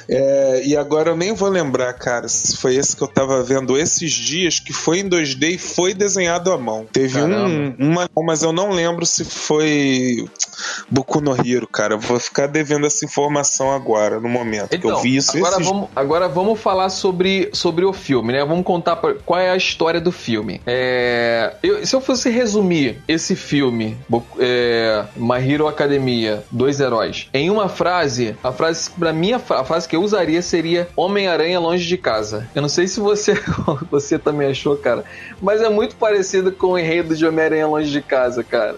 [0.10, 3.78] É, e agora eu nem vou lembrar, cara, se foi esse que eu tava vendo
[3.78, 6.86] esses dias, que foi em 2D e foi desenhado à mão.
[6.92, 7.76] Teve um, Caramba.
[7.80, 10.26] uma, mas eu não lembro se foi
[10.90, 11.98] Boku no Hero, cara.
[11.98, 14.78] Vou ficar devendo essa informação agora, no momento.
[14.78, 18.34] que eu vi isso Então, agora esses vamos, agora vamos falar sobre, sobre o filme,
[18.34, 18.44] né?
[18.46, 20.62] Vamos contar pra- qual é a história do filme.
[20.66, 23.98] É, eu- se eu fosse resumir esse filme,
[24.40, 29.63] é, My Hero Academia, Dois Heróis, em uma frase, a frase, pra mim, a, fra-
[29.64, 32.48] a frase que eu usaria seria Homem-Aranha longe de casa.
[32.54, 33.34] Eu não sei se você,
[33.90, 35.04] você também achou, cara.
[35.42, 38.76] Mas é muito parecido com o enredo de Homem-Aranha Longe de Casa, cara.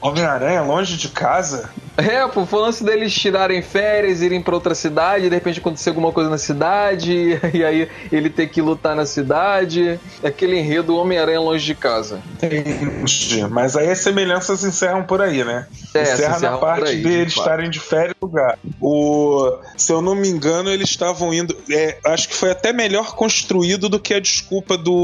[0.00, 1.70] Homem-Aranha longe de casa?
[1.96, 5.88] É, pô, foi o lance deles tirarem férias, irem pra outra cidade, de repente acontecer
[5.88, 9.98] alguma coisa na cidade, e aí ele ter que lutar na cidade.
[10.22, 12.20] Aquele enredo Homem-Aranha longe de casa.
[12.34, 13.46] Entendi.
[13.50, 15.66] Mas aí as semelhanças encerram por aí, né?
[15.94, 17.50] É, Encerra na parte aí, deles claro.
[17.50, 18.58] estarem de férias no lugar.
[18.80, 21.56] O, se eu não me engano, eles estavam indo.
[21.70, 24.94] é, acho que foi até melhor construído do que a desculpa do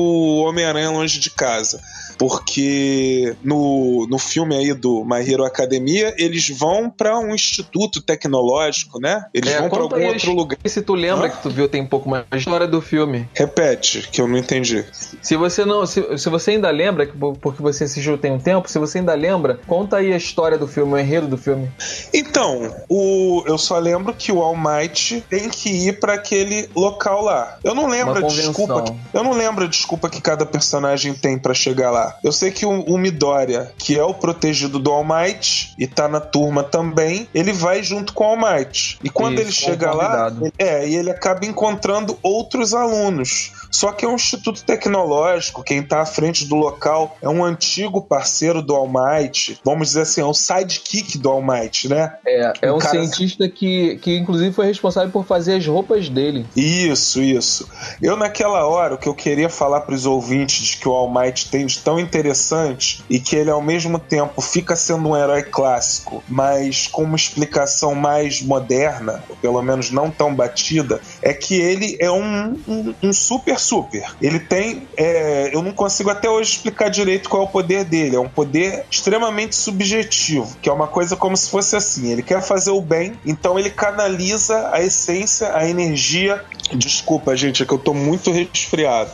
[0.46, 1.80] Homem-Aranha longe de casa.
[2.18, 9.00] Porque no, no filme aí do My Hero Academia, eles vão para um instituto tecnológico,
[9.00, 9.24] né?
[9.34, 10.58] Eles É, vão para algum outro lugar.
[10.64, 11.30] Se tu lembra Hã?
[11.30, 13.28] que tu viu tem um pouco mais de história do filme.
[13.34, 14.84] Repete, que eu não entendi.
[15.20, 18.68] Se você não, se, se você ainda lembra, que- porque você assistiu tem um tempo,
[18.70, 21.70] se você ainda lembra, conta aí a história do filme, o enredo do filme.
[22.12, 27.22] Então, o, eu só lembro que o All Might tem que ir para aquele local
[27.22, 27.58] lá.
[27.64, 28.82] Eu não lembro a desculpa.
[28.82, 32.16] Que, eu não lembro a desculpa que cada personagem tem para chegar lá.
[32.22, 36.08] Eu sei que o, o Midoriya, que é o protegido do All Might e tá
[36.08, 38.98] na turma também, ele vai junto com o All Might.
[39.04, 43.52] E quando Isso, ele chega lá, ele- é, e ele acaba encontrando outros alunos.
[43.70, 48.02] Só que é um instituto tecnológico, quem tá à frente do local é um antigo
[48.02, 52.14] parceiro do All Might, vamos dizer assim, é o sidekick do All Might, né?
[52.26, 56.46] É, é um cara- cientista que, que inclusive foi responsável por fazer as roupas dele.
[56.56, 57.68] Isso, isso.
[58.00, 61.12] Eu naquela hora o que eu queria falar para os ouvintes de que o All
[61.12, 65.42] Might tem de tão interessante e que ele ao mesmo tempo fica sendo um herói
[65.42, 71.54] clássico, mas com uma explicação mais moderna, ou pelo menos não tão batida, é que
[71.54, 74.04] ele é um, um, um super super.
[74.20, 78.16] Ele tem, é, eu não consigo até hoje explicar direito qual é o poder dele.
[78.16, 82.10] É um poder extremamente subjetivo, que é uma coisa como se fosse assim.
[82.10, 87.66] Ele quer fazer o bem, então ele canaliza a essência, a energia Desculpa, gente, é
[87.66, 89.10] que eu tô muito resfriado.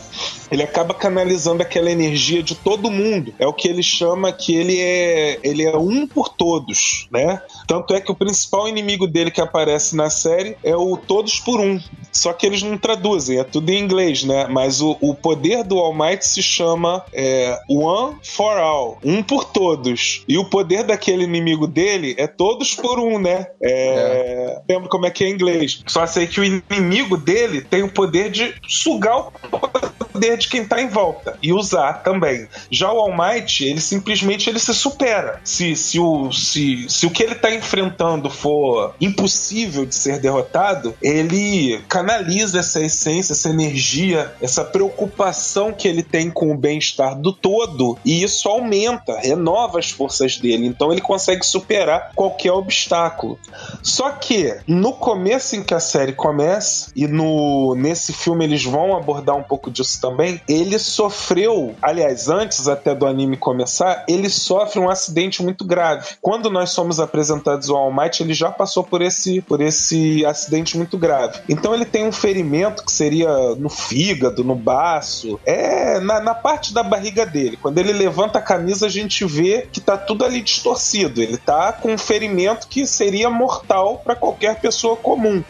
[0.51, 3.33] Ele acaba canalizando aquela energia de todo mundo.
[3.37, 7.41] É o que ele chama que ele é ele é um por todos, né?
[7.69, 11.59] Tanto é que o principal inimigo dele que aparece na série é o todos por
[11.59, 11.79] um.
[12.11, 14.47] Só que eles não traduzem, é tudo em inglês, né?
[14.49, 19.45] Mas o, o poder do All Might se chama é, One for All, um por
[19.45, 20.23] todos.
[20.27, 23.45] E o poder daquele inimigo dele é todos por um, né?
[23.61, 25.83] É, Lembro como é que é em inglês.
[25.85, 30.65] Só sei que o inimigo dele tem o poder de sugar o poder de quem
[30.65, 32.47] tá em volta e usar também.
[32.69, 35.39] Já o All Might, ele simplesmente ele se supera.
[35.43, 40.95] Se, se, o, se, se o que ele tá enfrentando for impossível de ser derrotado,
[41.01, 47.33] ele canaliza essa essência, essa energia, essa preocupação que ele tem com o bem-estar do
[47.33, 50.65] todo e isso aumenta, renova as forças dele.
[50.65, 53.39] Então ele consegue superar qualquer obstáculo.
[53.81, 58.95] Só que no começo em que a série começa e no nesse filme eles vão
[58.95, 64.79] abordar um pouco disso também, ele sofreu, aliás, antes até do anime começar, ele sofre
[64.79, 66.07] um acidente muito grave.
[66.21, 70.77] Quando nós somos apresentados ao All Might, ele já passou por esse por esse acidente
[70.77, 71.39] muito grave.
[71.47, 76.73] Então ele tem um ferimento que seria no fígado, no baço, é na, na parte
[76.73, 77.57] da barriga dele.
[77.57, 81.21] Quando ele levanta a camisa, a gente vê que tá tudo ali distorcido.
[81.21, 85.43] Ele tá com um ferimento que seria mortal para qualquer pessoa comum.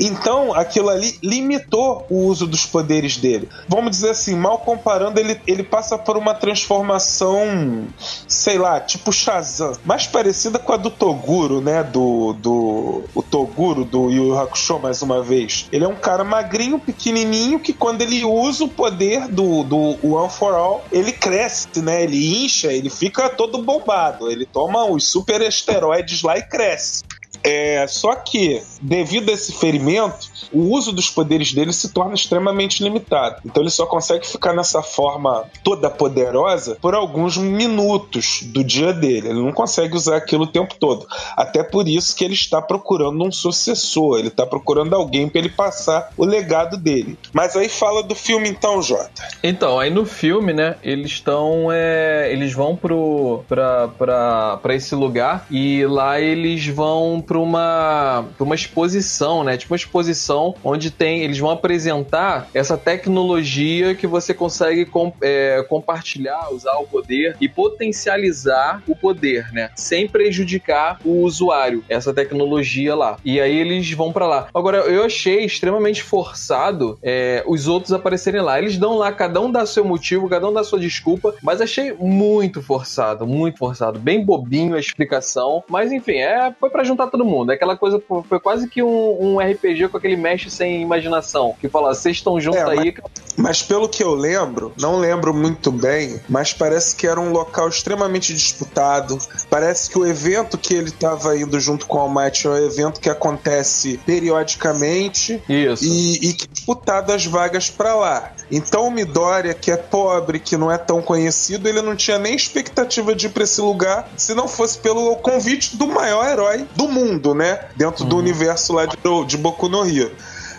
[0.00, 3.48] Então, aquilo ali limitou o uso dos poderes dele.
[3.68, 7.86] Vamos dizer assim, mal comparando, ele, ele passa por uma transformação,
[8.26, 11.82] sei lá, tipo Shazam, mais parecida com a do Toguro, né?
[11.82, 15.68] Do, do o Toguro do Yu Yu Hakusho, mais uma vez.
[15.72, 20.30] Ele é um cara magrinho, pequenininho, que quando ele usa o poder do, do One
[20.30, 22.02] for All, ele cresce, né?
[22.02, 24.30] Ele incha, ele fica todo bombado.
[24.30, 27.02] Ele toma os super esteroides lá e cresce.
[27.44, 32.82] É, só que, devido a esse ferimento, o uso dos poderes dele se torna extremamente
[32.82, 33.40] limitado.
[33.44, 39.28] Então ele só consegue ficar nessa forma toda poderosa por alguns minutos do dia dele.
[39.28, 41.06] Ele não consegue usar aquilo o tempo todo.
[41.36, 44.18] Até por isso que ele está procurando um sucessor.
[44.18, 47.18] Ele está procurando alguém para ele passar o legado dele.
[47.32, 49.28] Mas aí fala do filme então, Jota.
[49.42, 51.68] Então, aí no filme, né, eles estão.
[51.72, 59.42] É, eles vão pro, pra esse lugar e lá eles vão pra uma, uma exposição,
[59.42, 59.56] né?
[59.56, 61.22] Tipo uma exposição onde tem.
[61.22, 67.48] Eles vão apresentar essa tecnologia que você consegue com, é, compartilhar, usar o poder e
[67.48, 69.70] potencializar o poder, né?
[69.74, 73.16] Sem prejudicar o usuário, essa tecnologia lá.
[73.24, 74.48] E aí eles vão pra lá.
[74.52, 78.58] Agora, eu achei extremamente forçado é, os outros aparecerem lá.
[78.58, 81.94] Eles dão lá, cada um dá seu motivo, cada um dá sua desculpa, mas achei
[81.94, 83.98] muito forçado, muito forçado.
[83.98, 85.64] Bem bobinho a explicação.
[85.66, 87.52] Mas enfim, é, foi pra juntar todo todo mundo.
[87.52, 91.54] É aquela coisa, foi quase que um, um RPG com aquele mexe sem imaginação.
[91.60, 92.94] Que fala, vocês estão juntos é, aí.
[93.02, 97.30] Mas, mas, pelo que eu lembro, não lembro muito bem, mas parece que era um
[97.30, 99.18] local extremamente disputado.
[99.48, 103.00] Parece que o evento que ele estava indo junto com o Almighty é um evento
[103.00, 105.42] que acontece periodicamente.
[105.48, 105.84] Isso.
[105.84, 108.32] E, e que é disputado as vagas para lá.
[108.52, 112.36] Então o Midoriya, que é pobre, que não é tão conhecido, ele não tinha nem
[112.36, 116.86] expectativa de ir pra esse lugar se não fosse pelo convite do maior herói do
[116.86, 117.60] mundo, né?
[117.74, 118.10] Dentro uhum.
[118.10, 118.96] do universo lá de,
[119.26, 120.12] de Boku no Rio.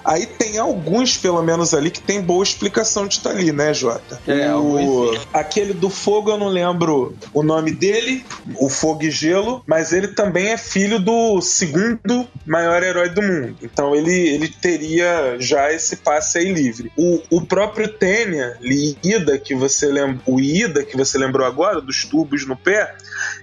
[0.03, 4.21] Aí tem alguns, pelo menos ali, que tem boa explicação de estar ali, né, Jota?
[4.27, 5.17] É, o...
[5.33, 8.25] Aquele do fogo, eu não lembro o nome dele,
[8.57, 13.55] o Fogo e Gelo, mas ele também é filho do segundo maior herói do mundo.
[13.61, 16.91] Então ele, ele teria já esse passe aí livre.
[16.97, 22.05] O, o próprio Tênia, Ida, que você lembra, o Ida, que você lembrou agora, dos
[22.05, 22.95] tubos no pé,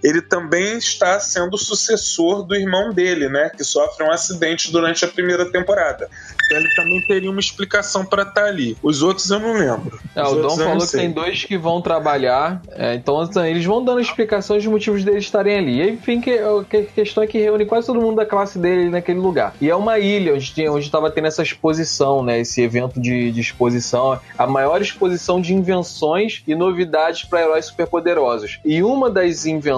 [0.03, 3.51] ele também está sendo sucessor do irmão dele, né?
[3.51, 6.09] Que sofre um acidente durante a primeira temporada.
[6.47, 8.76] Então ele também teria uma explicação para estar tá ali.
[8.83, 10.01] Os outros eu não lembro.
[10.14, 13.85] É, o Dom falou que tem dois que vão trabalhar, é, então assim, eles vão
[13.85, 15.81] dando explicações dos motivos deles estarem ali.
[15.81, 16.64] E, enfim, que, a
[16.95, 19.55] questão é que reúne quase todo mundo da classe dele naquele lugar.
[19.61, 22.41] E é uma ilha onde onde estava tendo essa exposição, né?
[22.41, 28.59] Esse evento de, de exposição, a maior exposição de invenções e novidades para heróis superpoderosos.
[28.64, 29.70] E uma das invenções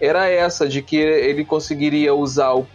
[0.00, 2.66] era essa de que ele conseguiria usar o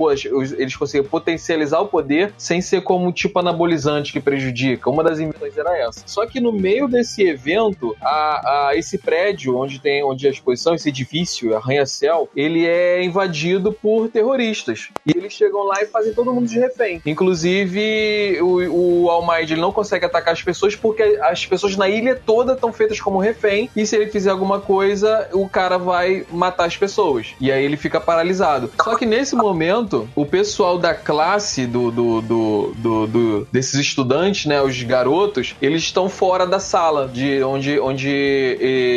[0.57, 4.89] eles conseguiam potencializar o poder sem ser como tipo anabolizante que prejudica.
[4.89, 6.03] Uma das invenções era essa.
[6.05, 10.75] Só que no meio desse evento, a, a esse prédio onde tem onde a exposição,
[10.75, 14.89] esse edifício, arranha-céu, ele é invadido por terroristas.
[15.05, 17.01] E eles chegam lá e fazem todo mundo de refém.
[17.05, 22.15] Inclusive, o, o Almighty ele não consegue atacar as pessoas porque as pessoas na ilha
[22.15, 23.69] toda estão feitas como refém.
[23.75, 27.27] E se ele fizer alguma coisa, o cara vai matar as pessoas.
[27.39, 28.71] E aí ele fica paralisado.
[28.83, 34.45] Só que nesse momento, o pessoal da classe do, do, do, do do, desses estudantes,
[34.45, 38.09] né, os garotos, eles estão fora da sala de onde, onde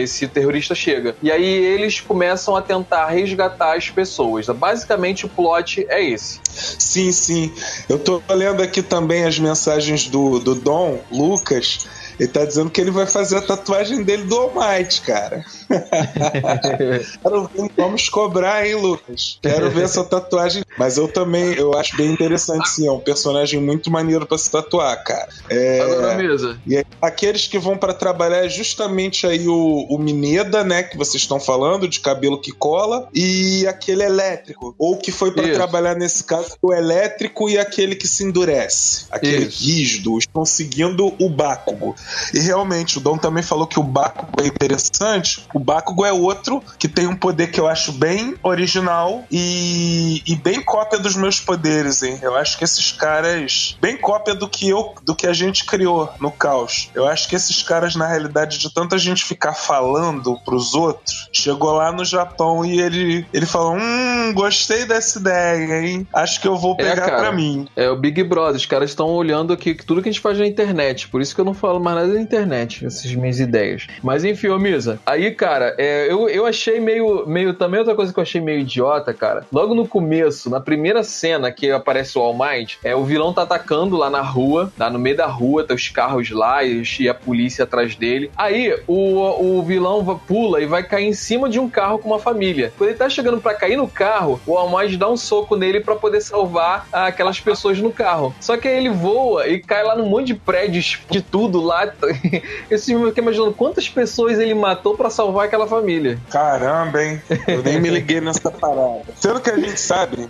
[0.03, 1.16] esse terrorista chega.
[1.22, 4.47] E aí eles começam a tentar resgatar as pessoas.
[4.49, 6.41] Basicamente o plot é esse.
[6.45, 7.53] Sim, sim.
[7.89, 11.86] Eu tô lendo aqui também as mensagens do, do Dom Lucas
[12.18, 15.44] ele tá dizendo que ele vai fazer a tatuagem dele do All Might, cara.
[17.76, 19.38] Vamos cobrar, hein, Lucas?
[19.40, 20.64] Quero ver essa tatuagem.
[20.76, 22.86] Mas eu também, eu acho bem interessante, sim.
[22.86, 25.28] É um personagem muito maneiro para se tatuar, cara.
[25.48, 25.80] É...
[25.80, 26.58] Agora mesa.
[26.66, 31.22] E aqueles que vão para trabalhar é justamente aí o, o Mineda, né, que vocês
[31.22, 34.74] estão falando, de cabelo que cola, e aquele elétrico.
[34.78, 39.06] Ou que foi para trabalhar nesse caso, o elétrico e aquele que se endurece.
[39.10, 39.64] Aquele Isso.
[39.64, 41.94] rígido, conseguindo o Bakugo.
[42.32, 45.46] E realmente, o Dom também falou que o Bakugo é interessante.
[45.54, 50.36] O Bakugo é outro que tem um poder que eu acho bem original e, e
[50.36, 52.18] bem cópia dos meus poderes, hein?
[52.22, 53.76] Eu acho que esses caras.
[53.80, 56.90] Bem cópia do que eu do que a gente criou no caos.
[56.94, 61.72] Eu acho que esses caras, na realidade, de tanta gente ficar falando pros outros, chegou
[61.72, 66.06] lá no Japão e ele, ele falou: Hum, gostei dessa ideia, hein?
[66.12, 67.68] Acho que eu vou é, pegar é, pra mim.
[67.76, 70.46] É o Big Brother, os caras estão olhando aqui tudo que a gente faz na
[70.46, 71.09] internet.
[71.09, 73.86] Por isso que eu não falo mais nada da internet, essas minhas ideias.
[74.03, 77.55] Mas enfim, ô Misa, aí, cara, é, eu, eu achei meio, meio.
[77.55, 79.44] Também outra coisa que eu achei meio idiota, cara.
[79.53, 83.42] Logo no começo, na primeira cena que aparece o All Might, é, o vilão tá
[83.42, 87.09] atacando lá na rua, lá no meio da rua, tá os carros lá e, e
[87.09, 88.30] a polícia atrás dele.
[88.36, 92.18] Aí o, o vilão pula e vai cair em cima de um carro com uma
[92.18, 92.72] família.
[92.76, 95.80] Quando ele tá chegando para cair no carro, o All Might dá um soco nele
[95.80, 98.34] para poder salvar aquelas pessoas no carro.
[98.40, 101.88] Só que aí ele voa e cai lá num monte de prédios de tudo lá,
[102.70, 106.18] esse filme eu fiquei imaginando quantas pessoas ele matou para salvar aquela família.
[106.30, 107.22] Caramba, hein?
[107.47, 109.03] Eu nem me liguei nessa parada.
[109.16, 110.28] Sendo que a gente sabe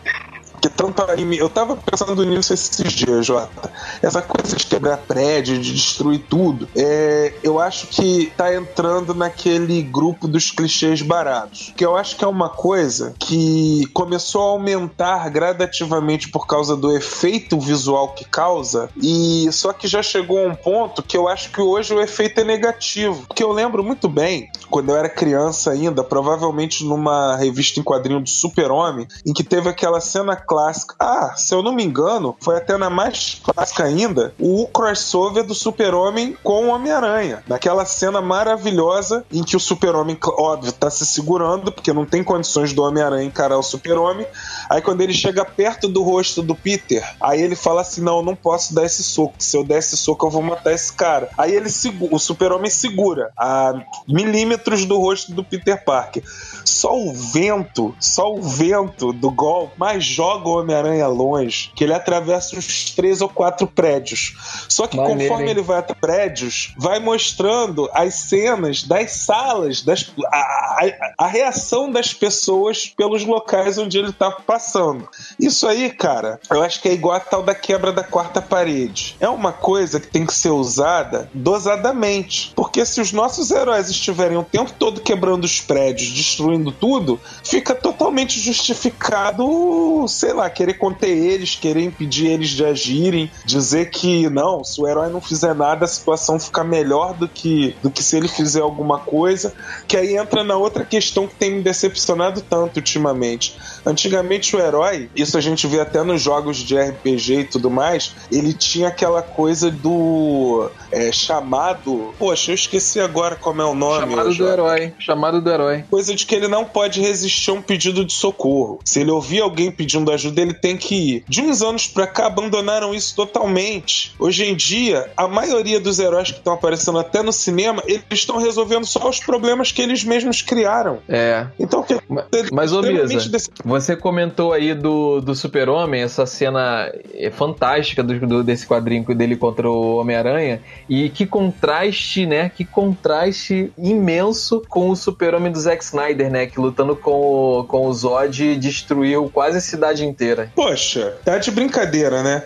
[0.60, 1.38] que tanto anime.
[1.38, 3.70] Eu tava pensando nisso esses dias, Jota.
[4.02, 9.82] Essa coisa de quebrar prédio, de destruir tudo, é, eu acho que tá entrando naquele
[9.82, 11.72] grupo dos clichês baratos.
[11.76, 16.96] Que eu acho que é uma coisa que começou a aumentar gradativamente por causa do
[16.96, 21.50] efeito visual que causa, e só que já chegou a um ponto que eu acho
[21.50, 23.24] que hoje o efeito é negativo.
[23.26, 28.20] Porque eu lembro muito bem, quando eu era criança ainda, provavelmente numa revista em quadrinho
[28.20, 30.96] do Super-Homem, em que teve aquela cena clássica.
[30.98, 35.54] Ah, se eu não me engano, foi até na mais clássica ainda, o crossover do
[35.54, 37.44] Super-Homem com o Homem-Aranha.
[37.46, 42.72] Naquela cena maravilhosa em que o Super-Homem, óbvio, tá se segurando, porque não tem condições
[42.72, 44.26] do Homem-Aranha encarar o Super-Homem.
[44.70, 48.24] Aí quando ele chega perto do rosto do Peter, aí ele fala assim: não, eu
[48.24, 49.34] não posso dar esse soco.
[49.38, 51.28] Se eu der esse soco, eu vou matar esse cara.
[51.36, 51.68] Aí ele
[52.10, 53.74] o Super-Homem segura a
[54.06, 56.22] milímetros do rosto do Peter Parker.
[56.64, 61.84] Só o vento, só o vento do golpe mais joga joga o Homem-Aranha longe, que
[61.84, 64.36] ele atravessa uns três ou quatro prédios.
[64.68, 65.50] Só que Maneiro, conforme hein?
[65.50, 71.90] ele vai até prédios, vai mostrando as cenas das salas, das, a, a, a reação
[71.90, 75.08] das pessoas pelos locais onde ele tá passando.
[75.38, 79.16] Isso aí, cara, eu acho que é igual a tal da quebra da quarta parede.
[79.20, 82.52] É uma coisa que tem que ser usada dosadamente.
[82.54, 87.74] Porque se os nossos heróis estiverem o tempo todo quebrando os prédios, destruindo tudo, fica
[87.74, 94.62] totalmente justificado, sei lá, querer conter eles, querer impedir eles de agirem, dizer que não,
[94.64, 98.16] se o herói não fizer nada, a situação fica melhor do que, do que se
[98.16, 99.52] ele fizer alguma coisa.
[99.86, 103.56] Que aí entra na outra questão que tem me decepcionado tanto ultimamente.
[103.84, 108.14] Antigamente o herói, isso a gente vê até nos jogos de RPG e tudo mais,
[108.30, 112.14] ele tinha aquela coisa do é, chamado.
[112.18, 114.10] Poxa, eu esqueci agora como é o nome.
[114.10, 114.94] Chamado do herói.
[114.98, 115.84] Chamado do herói.
[115.90, 118.78] Coisa de que ele não pode resistir a um pedido de socorro.
[118.84, 121.24] Se ele ouvir alguém pedindo ajuda, ele tem que ir.
[121.28, 124.14] De uns anos pra cá, abandonaram isso totalmente.
[124.18, 128.38] Hoje em dia, a maioria dos heróis que estão aparecendo até no cinema, eles estão
[128.38, 130.98] resolvendo só os problemas que eles mesmos criaram.
[131.08, 131.46] É.
[131.58, 133.50] Então, que mas, mas ô Misa, desse...
[133.64, 139.36] você comentou aí do, do Super-Homem, essa cena é fantástica do, do, desse quadrinho dele
[139.36, 140.62] contra o Homem-Aranha.
[140.88, 142.50] E que contraste, né?
[142.54, 146.46] Que contraste imenso com o super-homem do Zack Snyder, né?
[146.46, 150.52] Que lutando com o, com o Zod destruiu quase a cidade inteira.
[150.54, 152.44] Poxa, tá de brincadeira, né?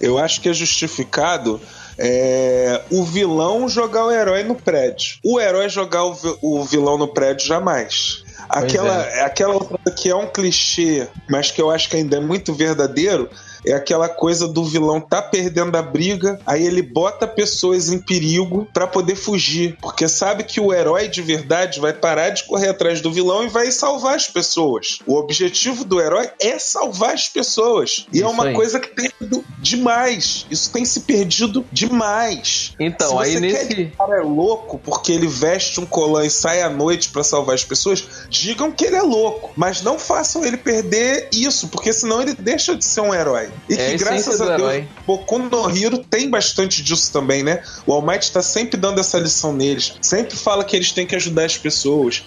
[0.00, 1.60] Eu acho que é justificado
[1.98, 5.18] é, o vilão jogar o herói no prédio.
[5.24, 8.24] O herói jogar o, o vilão no prédio jamais.
[8.48, 9.22] Aquela, é.
[9.22, 13.30] aquela outra que é um clichê, mas que eu acho que ainda é muito verdadeiro,
[13.64, 18.68] é aquela coisa do vilão tá perdendo a briga, aí ele bota pessoas em perigo
[18.72, 23.00] para poder fugir, porque sabe que o herói de verdade vai parar de correr atrás
[23.00, 24.98] do vilão e vai salvar as pessoas.
[25.06, 28.06] O objetivo do herói é salvar as pessoas.
[28.12, 28.54] E é Isso é uma aí.
[28.54, 29.10] coisa que tem
[29.58, 30.46] demais.
[30.50, 32.74] Isso tem se perdido demais.
[32.78, 36.62] Então, aí nesse que o cara é louco porque ele veste um colã e sai
[36.62, 40.56] à noite para salvar as pessoas, digam que ele é louco, mas não façam ele
[40.56, 43.49] perder isso, porque senão ele deixa de ser um herói.
[43.68, 47.62] E é que graças a Deus, Boku no Hiro tem bastante disso também, né?
[47.86, 49.94] O All Might tá sempre dando essa lição neles.
[50.00, 52.22] Sempre fala que eles têm que ajudar as pessoas.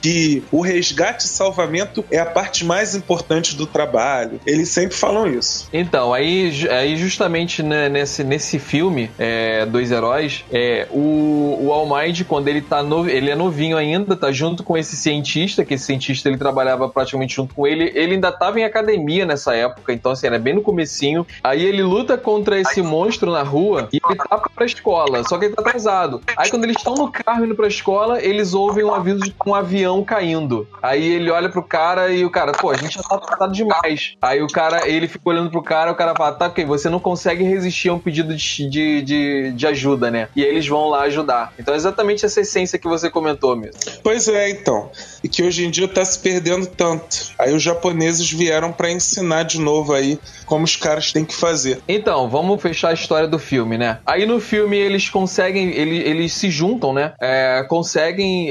[0.00, 4.40] Que o resgate e salvamento é a parte mais importante do trabalho.
[4.46, 5.68] Eles sempre falam isso.
[5.72, 11.88] Então, aí, aí justamente né, nesse, nesse filme, é, Dois Heróis, é, o, o All
[11.88, 15.74] Might, quando ele tá no, ele é novinho ainda, tá junto com esse cientista, que
[15.74, 17.90] esse cientista ele trabalhava praticamente junto com ele.
[17.94, 21.26] Ele ainda tava em academia nessa época, então assim, era bem no comecinho.
[21.42, 25.46] Aí ele luta contra esse monstro na rua e ele tá pra escola, só que
[25.46, 26.20] ele tá atrasado.
[26.36, 29.54] Aí quando eles estão no carro indo pra escola, eles ouvem um aviso de um
[29.54, 30.66] avião caindo.
[30.82, 34.16] Aí ele olha pro cara e o cara, pô, a gente já tá atrasado demais.
[34.20, 37.00] Aí o cara, ele fica olhando pro cara, o cara fala, tá ok, você não
[37.00, 40.28] consegue resistir a um pedido de, de, de, de ajuda, né?
[40.34, 41.52] E aí eles vão lá ajudar.
[41.58, 43.80] Então é exatamente essa essência que você comentou mesmo.
[44.02, 44.90] Pois é, então.
[45.22, 47.32] E que hoje em dia tá se perdendo tanto.
[47.38, 51.80] Aí os japoneses vieram para ensinar de novo aí como os caras têm que fazer.
[51.88, 53.98] Então, vamos fechar a história do filme, né?
[54.06, 57.12] Aí no filme eles conseguem, eles, eles se juntam, né?
[57.20, 58.48] É, conseguem.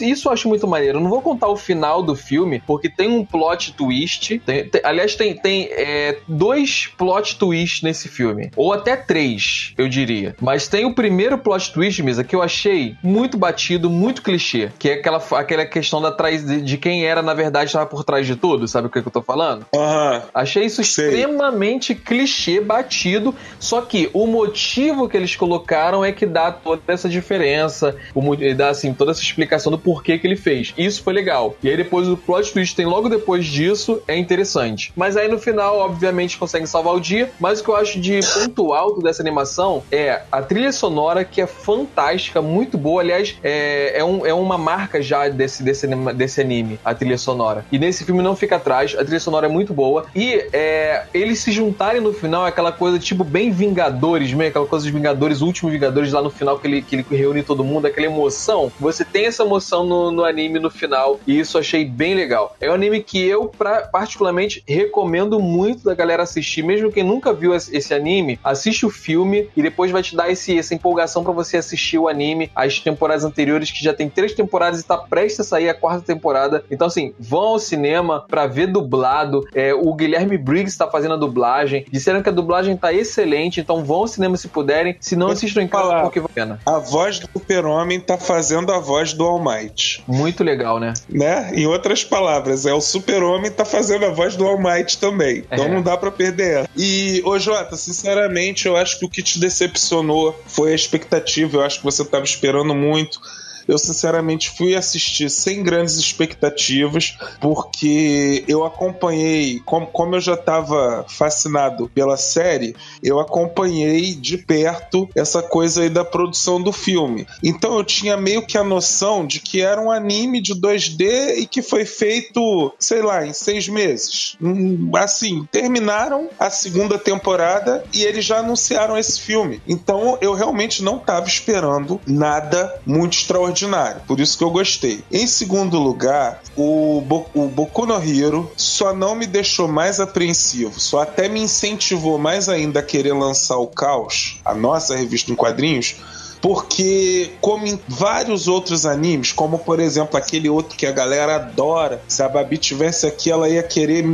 [0.00, 0.98] Isso eu acho muito maneiro.
[0.98, 4.38] Eu não vou contar o final do filme, porque tem um plot twist.
[4.40, 8.50] Tem, tem, aliás, tem, tem é, dois plot twists nesse filme.
[8.56, 10.34] Ou até três, eu diria.
[10.40, 14.70] Mas tem o primeiro plot twist, Misa, que eu achei muito batido, muito clichê.
[14.78, 18.04] Que é aquela, aquela questão da trás de, de quem era, na verdade, estava por
[18.04, 18.68] trás de tudo.
[18.68, 19.66] Sabe o que, que eu tô falando?
[19.74, 20.22] Aham.
[20.34, 23.34] Achei isso Sei extremamente clichê, batido.
[23.58, 28.22] Só que o motivo que eles colocaram é que dá toda essa diferença, o,
[28.54, 30.72] dá assim, toda essa explicação do porquê que ele fez.
[30.76, 31.56] Isso foi legal.
[31.62, 34.92] E aí depois o plot twist tem logo depois disso, é interessante.
[34.96, 37.30] Mas aí no final, obviamente, conseguem salvar o dia.
[37.38, 41.40] Mas o que eu acho de ponto alto dessa animação é a trilha sonora, que
[41.40, 43.02] é fantástica, muito boa.
[43.02, 47.64] Aliás, é, é, um, é uma marca já desse, desse, desse anime, a trilha sonora.
[47.70, 50.06] E nesse filme não fica atrás, a trilha sonora é muito boa.
[50.14, 54.66] E é, eles se juntarem no final é aquela coisa tipo bem Vingadores, meio aquela
[54.66, 57.86] coisa de Vingadores, último Vingadores lá no final que ele, que ele reúne todo mundo,
[57.86, 58.72] aquela emoção.
[58.80, 62.56] Você tem essa emoção no, no anime no final e isso achei bem legal.
[62.60, 67.32] É um anime que eu pra, particularmente recomendo muito da galera assistir, mesmo quem nunca
[67.32, 71.32] viu esse anime, assiste o filme e depois vai te dar esse, essa empolgação para
[71.32, 75.40] você assistir o anime, as temporadas anteriores que já tem três temporadas e tá prestes
[75.40, 76.64] a sair a quarta temporada.
[76.70, 79.46] Então assim, vão ao cinema para ver dublado.
[79.54, 81.86] É, o Guilherme Briggs tá fazendo a dublagem.
[81.90, 84.96] Disseram que a dublagem tá excelente, então vão ao cinema se puderem.
[85.00, 86.60] Se não, assistam em casa porque vale a pena.
[86.66, 90.04] A voz do Super-Homem tá fazendo a voz do All Might.
[90.06, 90.92] Muito legal, né?
[91.08, 91.50] Né?
[91.54, 95.44] Em outras palavras, é o Super-Homem tá fazendo a voz do All Might também.
[95.50, 95.68] Então é.
[95.68, 96.68] não dá para perder ela.
[96.76, 101.56] E, ô Jota, sinceramente, eu acho que o que te decepcionou foi a expectativa.
[101.56, 103.20] Eu acho que você tava esperando muito
[103.66, 111.04] eu sinceramente fui assistir sem grandes expectativas, porque eu acompanhei, como, como eu já estava
[111.08, 117.26] fascinado pela série, eu acompanhei de perto essa coisa aí da produção do filme.
[117.42, 121.46] Então eu tinha meio que a noção de que era um anime de 2D e
[121.46, 124.36] que foi feito, sei lá, em seis meses.
[124.40, 129.60] Hum, assim, terminaram a segunda temporada e eles já anunciaram esse filme.
[129.66, 135.04] Então eu realmente não estava esperando nada muito extraordinário extraordinário, por isso que eu gostei.
[135.10, 140.80] Em segundo lugar, o, Bo o Boku no Hero só não me deixou mais apreensivo,
[140.80, 145.36] só até me incentivou mais ainda a querer lançar o Caos, a nossa revista em
[145.36, 145.96] quadrinhos,
[146.42, 152.02] porque, como em vários outros animes, como por exemplo aquele outro que a galera adora,
[152.08, 154.04] se a Babi tivesse aqui, ela ia querer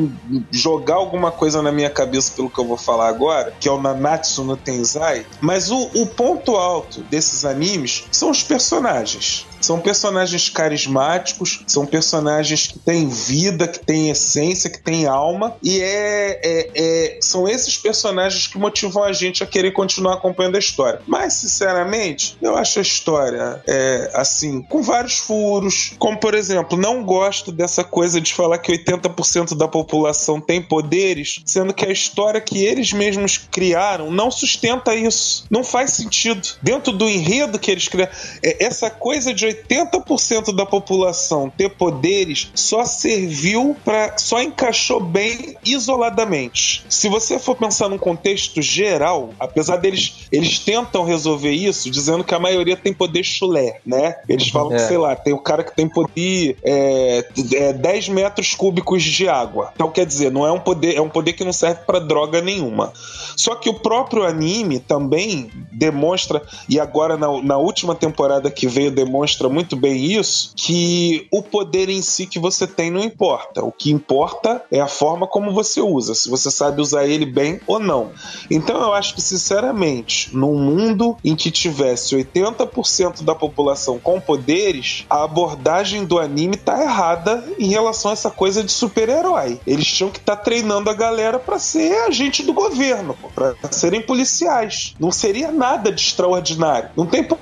[0.50, 3.80] jogar alguma coisa na minha cabeça pelo que eu vou falar agora, que é o
[3.80, 5.24] Nanatsu no Tenzai.
[5.40, 9.46] Mas o, o ponto alto desses animes são os personagens.
[9.60, 15.80] São personagens carismáticos, são personagens que têm vida, que têm essência, que têm alma, e
[15.80, 20.58] é, é, é, são esses personagens que motivam a gente a querer continuar acompanhando a
[20.58, 21.00] história.
[21.06, 27.04] Mas, sinceramente, eu acho a história é, assim, com vários furos, como por exemplo, não
[27.04, 32.40] gosto dessa coisa de falar que 80% da população tem poderes, sendo que a história
[32.40, 35.46] que eles mesmos criaram não sustenta isso.
[35.50, 36.48] Não faz sentido.
[36.62, 42.50] Dentro do enredo que eles criaram, é, essa coisa de 80% da população ter poderes
[42.54, 46.84] só serviu para só encaixou bem isoladamente.
[46.88, 52.34] Se você for pensar num contexto geral, apesar deles eles tentam resolver isso dizendo que
[52.34, 54.16] a maioria tem poder chulé, né?
[54.28, 54.76] Eles falam é.
[54.76, 57.24] que, sei lá, tem o cara que tem poder é,
[57.54, 59.72] é 10 metros cúbicos de água.
[59.74, 62.40] Então, quer dizer, não é um poder, é um poder que não serve para droga
[62.40, 62.92] nenhuma.
[63.36, 68.90] Só que o próprio anime também demonstra, e agora na, na última temporada que veio,
[68.90, 73.64] demonstra demonstra muito bem isso, que o poder em si que você tem não importa.
[73.64, 77.60] O que importa é a forma como você usa, se você sabe usar ele bem
[77.66, 78.10] ou não.
[78.50, 85.06] Então eu acho que, sinceramente, num mundo em que tivesse 80% da população com poderes,
[85.08, 89.60] a abordagem do anime tá errada em relação a essa coisa de super-herói.
[89.66, 94.00] Eles tinham que estar tá treinando a galera para ser agente do governo, para serem
[94.00, 94.94] policiais.
[94.98, 96.90] Não seria nada de extraordinário.
[96.96, 97.38] Não tem por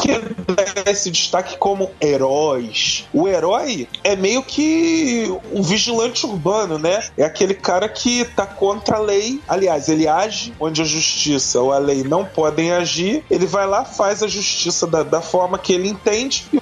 [0.00, 0.18] que
[0.54, 3.08] dar esse destaque como heróis.
[3.12, 7.04] O herói é meio que um vigilante urbano, né?
[7.16, 9.40] É aquele cara que tá contra a lei.
[9.46, 13.24] Aliás, ele age onde a justiça ou a lei não podem agir.
[13.30, 16.59] Ele vai lá, faz a justiça da, da forma que ele entende e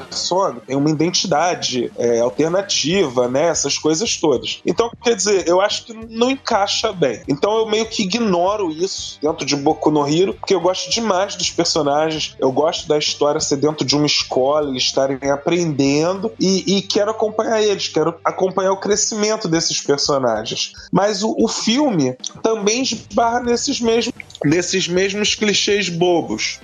[0.67, 3.49] Tem uma identidade é, alternativa, né?
[3.49, 4.61] Essas coisas todas.
[4.65, 7.23] Então, quer dizer, eu acho que não encaixa bem.
[7.29, 11.37] Então eu meio que ignoro isso dentro de Boku no Hero, porque eu gosto demais
[11.37, 16.79] dos personagens, eu gosto da história ser dentro de uma escola, eles estarem aprendendo e,
[16.79, 20.73] e quero acompanhar eles, quero acompanhar o crescimento desses personagens.
[20.93, 24.15] Mas o, o filme também esbarra nesses mesmos
[24.45, 26.61] nesses mesmos clichês bobos.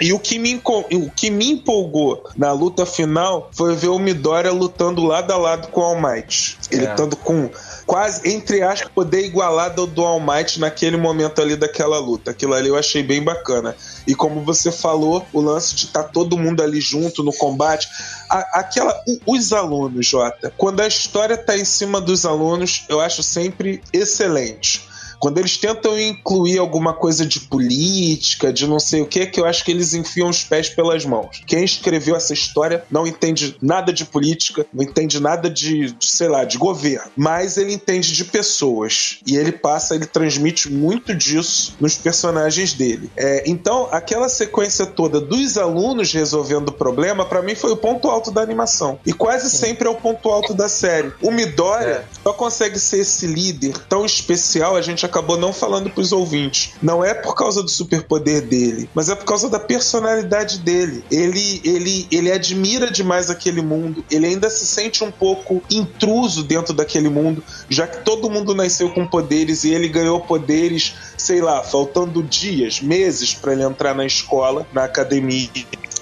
[0.00, 4.52] E o que, me, o que me empolgou na luta final foi ver o Midoriya
[4.52, 6.56] lutando lado a lado com o All Might.
[6.70, 6.90] Ele é.
[6.90, 7.50] estando com
[7.84, 12.30] quase, entre aspas, poder igualar do, do All Might naquele momento ali daquela luta.
[12.30, 13.74] Aquilo ali eu achei bem bacana.
[14.06, 17.88] E como você falou, o lance de estar tá todo mundo ali junto no combate.
[18.30, 18.94] A, aquela,
[19.26, 24.87] os alunos, Jota, quando a história está em cima dos alunos, eu acho sempre excelente
[25.18, 29.46] quando eles tentam incluir alguma coisa de política, de não sei o que, que eu
[29.46, 31.42] acho que eles enfiam os pés pelas mãos.
[31.46, 36.28] Quem escreveu essa história não entende nada de política, não entende nada de, de sei
[36.28, 41.76] lá, de governo, mas ele entende de pessoas e ele passa, ele transmite muito disso
[41.80, 43.10] nos personagens dele.
[43.16, 48.08] É, então, aquela sequência toda dos alunos resolvendo o problema, para mim foi o ponto
[48.08, 51.12] alto da animação e quase sempre é o ponto alto da série.
[51.22, 52.04] O Midoriya é.
[52.22, 56.72] só consegue ser esse líder tão especial, a gente acabou não falando pros ouvintes.
[56.82, 61.04] Não é por causa do superpoder dele, mas é por causa da personalidade dele.
[61.10, 66.72] Ele, ele, ele admira demais aquele mundo, ele ainda se sente um pouco intruso dentro
[66.72, 71.62] daquele mundo, já que todo mundo nasceu com poderes e ele ganhou poderes, sei lá,
[71.62, 75.48] faltando dias, meses para ele entrar na escola, na academia.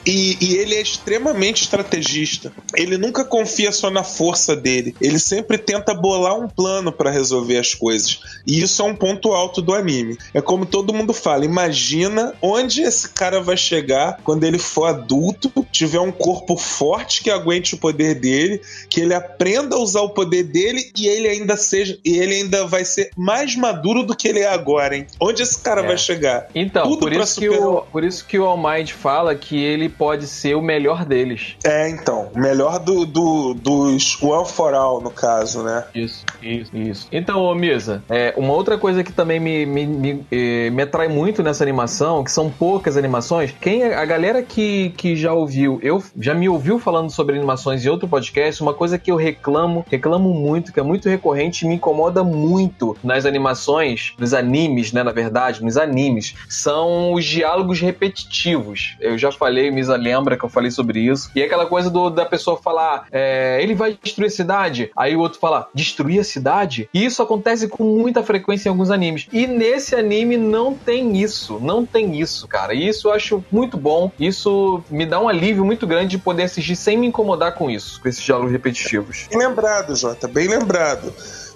[0.06, 2.52] E, e, ele é extremamente estrategista.
[2.76, 4.94] Ele nunca confia só na força dele.
[5.00, 8.20] Ele sempre tenta bolar um plano para resolver as coisas.
[8.46, 10.18] E isso é um ponto alto do anime.
[10.34, 15.50] É como todo mundo fala, imagina onde esse cara vai chegar quando ele for adulto,
[15.70, 20.10] tiver um corpo forte que aguente o poder dele, que ele aprenda a usar o
[20.10, 24.28] poder dele e ele ainda seja e ele ainda vai ser mais maduro do que
[24.28, 25.06] ele é agora, hein?
[25.20, 25.86] Onde esse cara é.
[25.86, 26.48] vai chegar?
[26.54, 29.88] Então, Tudo por isso, que o, por isso que o All Might fala que ele
[29.88, 31.56] pode ser o melhor deles.
[31.64, 35.84] É, então, o melhor do, do, dos One for All, no caso, né?
[35.94, 37.08] Isso, isso, isso.
[37.10, 41.08] Então, ô Misa, é, uma outra coisa que também me, me, me, eh, me atrai
[41.08, 46.02] muito nessa animação, que são poucas animações, quem a galera que, que já ouviu, eu
[46.18, 50.32] já me ouviu falando sobre animações em outro podcast, uma coisa que eu reclamo, reclamo
[50.32, 55.62] muito, que é muito recorrente, me incomoda muito nas animações, nos animes, né, na verdade,
[55.62, 58.96] nos animes, são os diálogos repetitivos.
[59.00, 61.30] Eu já falei, Misa lembra que eu falei sobre isso.
[61.34, 65.16] E é aquela coisa do, da pessoa falar, é, ele vai destruir a cidade, aí
[65.16, 66.88] o outro fala, destruir a cidade?
[66.92, 69.26] E isso acontece com muita frequência em alguns animes.
[69.32, 72.74] E nesse anime não tem isso, não tem isso, cara.
[72.74, 74.12] E isso eu acho muito bom.
[74.20, 78.00] Isso me dá um alívio muito grande de poder assistir sem me incomodar com isso,
[78.00, 79.26] com esses diálogos repetitivos.
[79.30, 81.12] Bem lembrado, Jota, bem lembrado.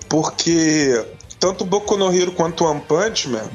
[0.08, 1.04] Porque
[1.38, 3.48] tanto Boku no Hero quanto One Punch Man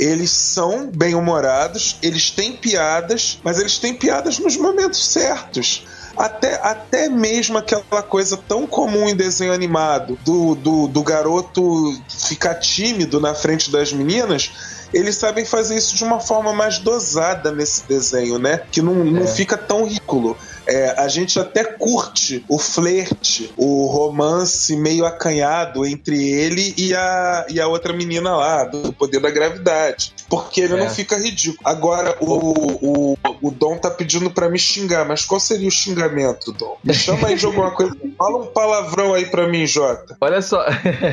[0.00, 5.86] eles são bem-humorados, eles têm piadas, mas eles têm piadas nos momentos certos.
[6.16, 12.54] Até, até mesmo aquela coisa tão comum em desenho animado do, do, do garoto ficar
[12.56, 14.52] tímido na frente das meninas,
[14.92, 18.60] eles sabem fazer isso de uma forma mais dosada nesse desenho, né?
[18.70, 19.26] Que não, não é.
[19.26, 20.36] fica tão ridículo.
[20.66, 27.46] É, a gente até curte o flerte, o romance meio acanhado entre ele e a,
[27.48, 30.14] e a outra menina lá, do poder da gravidade.
[30.28, 30.76] Porque ele é.
[30.76, 31.58] não fica ridículo.
[31.64, 36.52] Agora, o, o, o Dom tá pedindo para me xingar, mas qual seria o xingamento,
[36.52, 36.76] Dom?
[36.84, 37.96] Me chama aí de alguma coisa.
[38.16, 40.16] Fala um palavrão aí pra mim, Jota.
[40.20, 40.64] Olha só.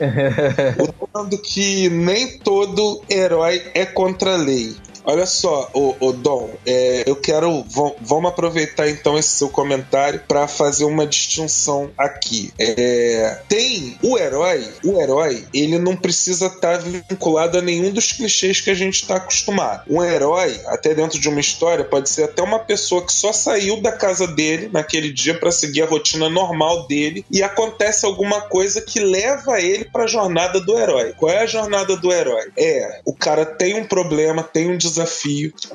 [1.11, 4.76] Falando que nem todo herói é contra a lei.
[5.03, 7.65] Olha só, o, o Dom, é, eu quero.
[7.99, 12.53] Vamos aproveitar então esse seu comentário para fazer uma distinção aqui.
[12.59, 18.11] É, tem o herói, o herói, ele não precisa estar tá vinculado a nenhum dos
[18.11, 19.83] clichês que a gente está acostumado.
[19.89, 23.81] Um herói, até dentro de uma história, pode ser até uma pessoa que só saiu
[23.81, 28.81] da casa dele naquele dia para seguir a rotina normal dele e acontece alguma coisa
[28.81, 31.13] que leva ele para a jornada do herói.
[31.17, 32.51] Qual é a jornada do herói?
[32.57, 34.90] É, o cara tem um problema, tem um desafio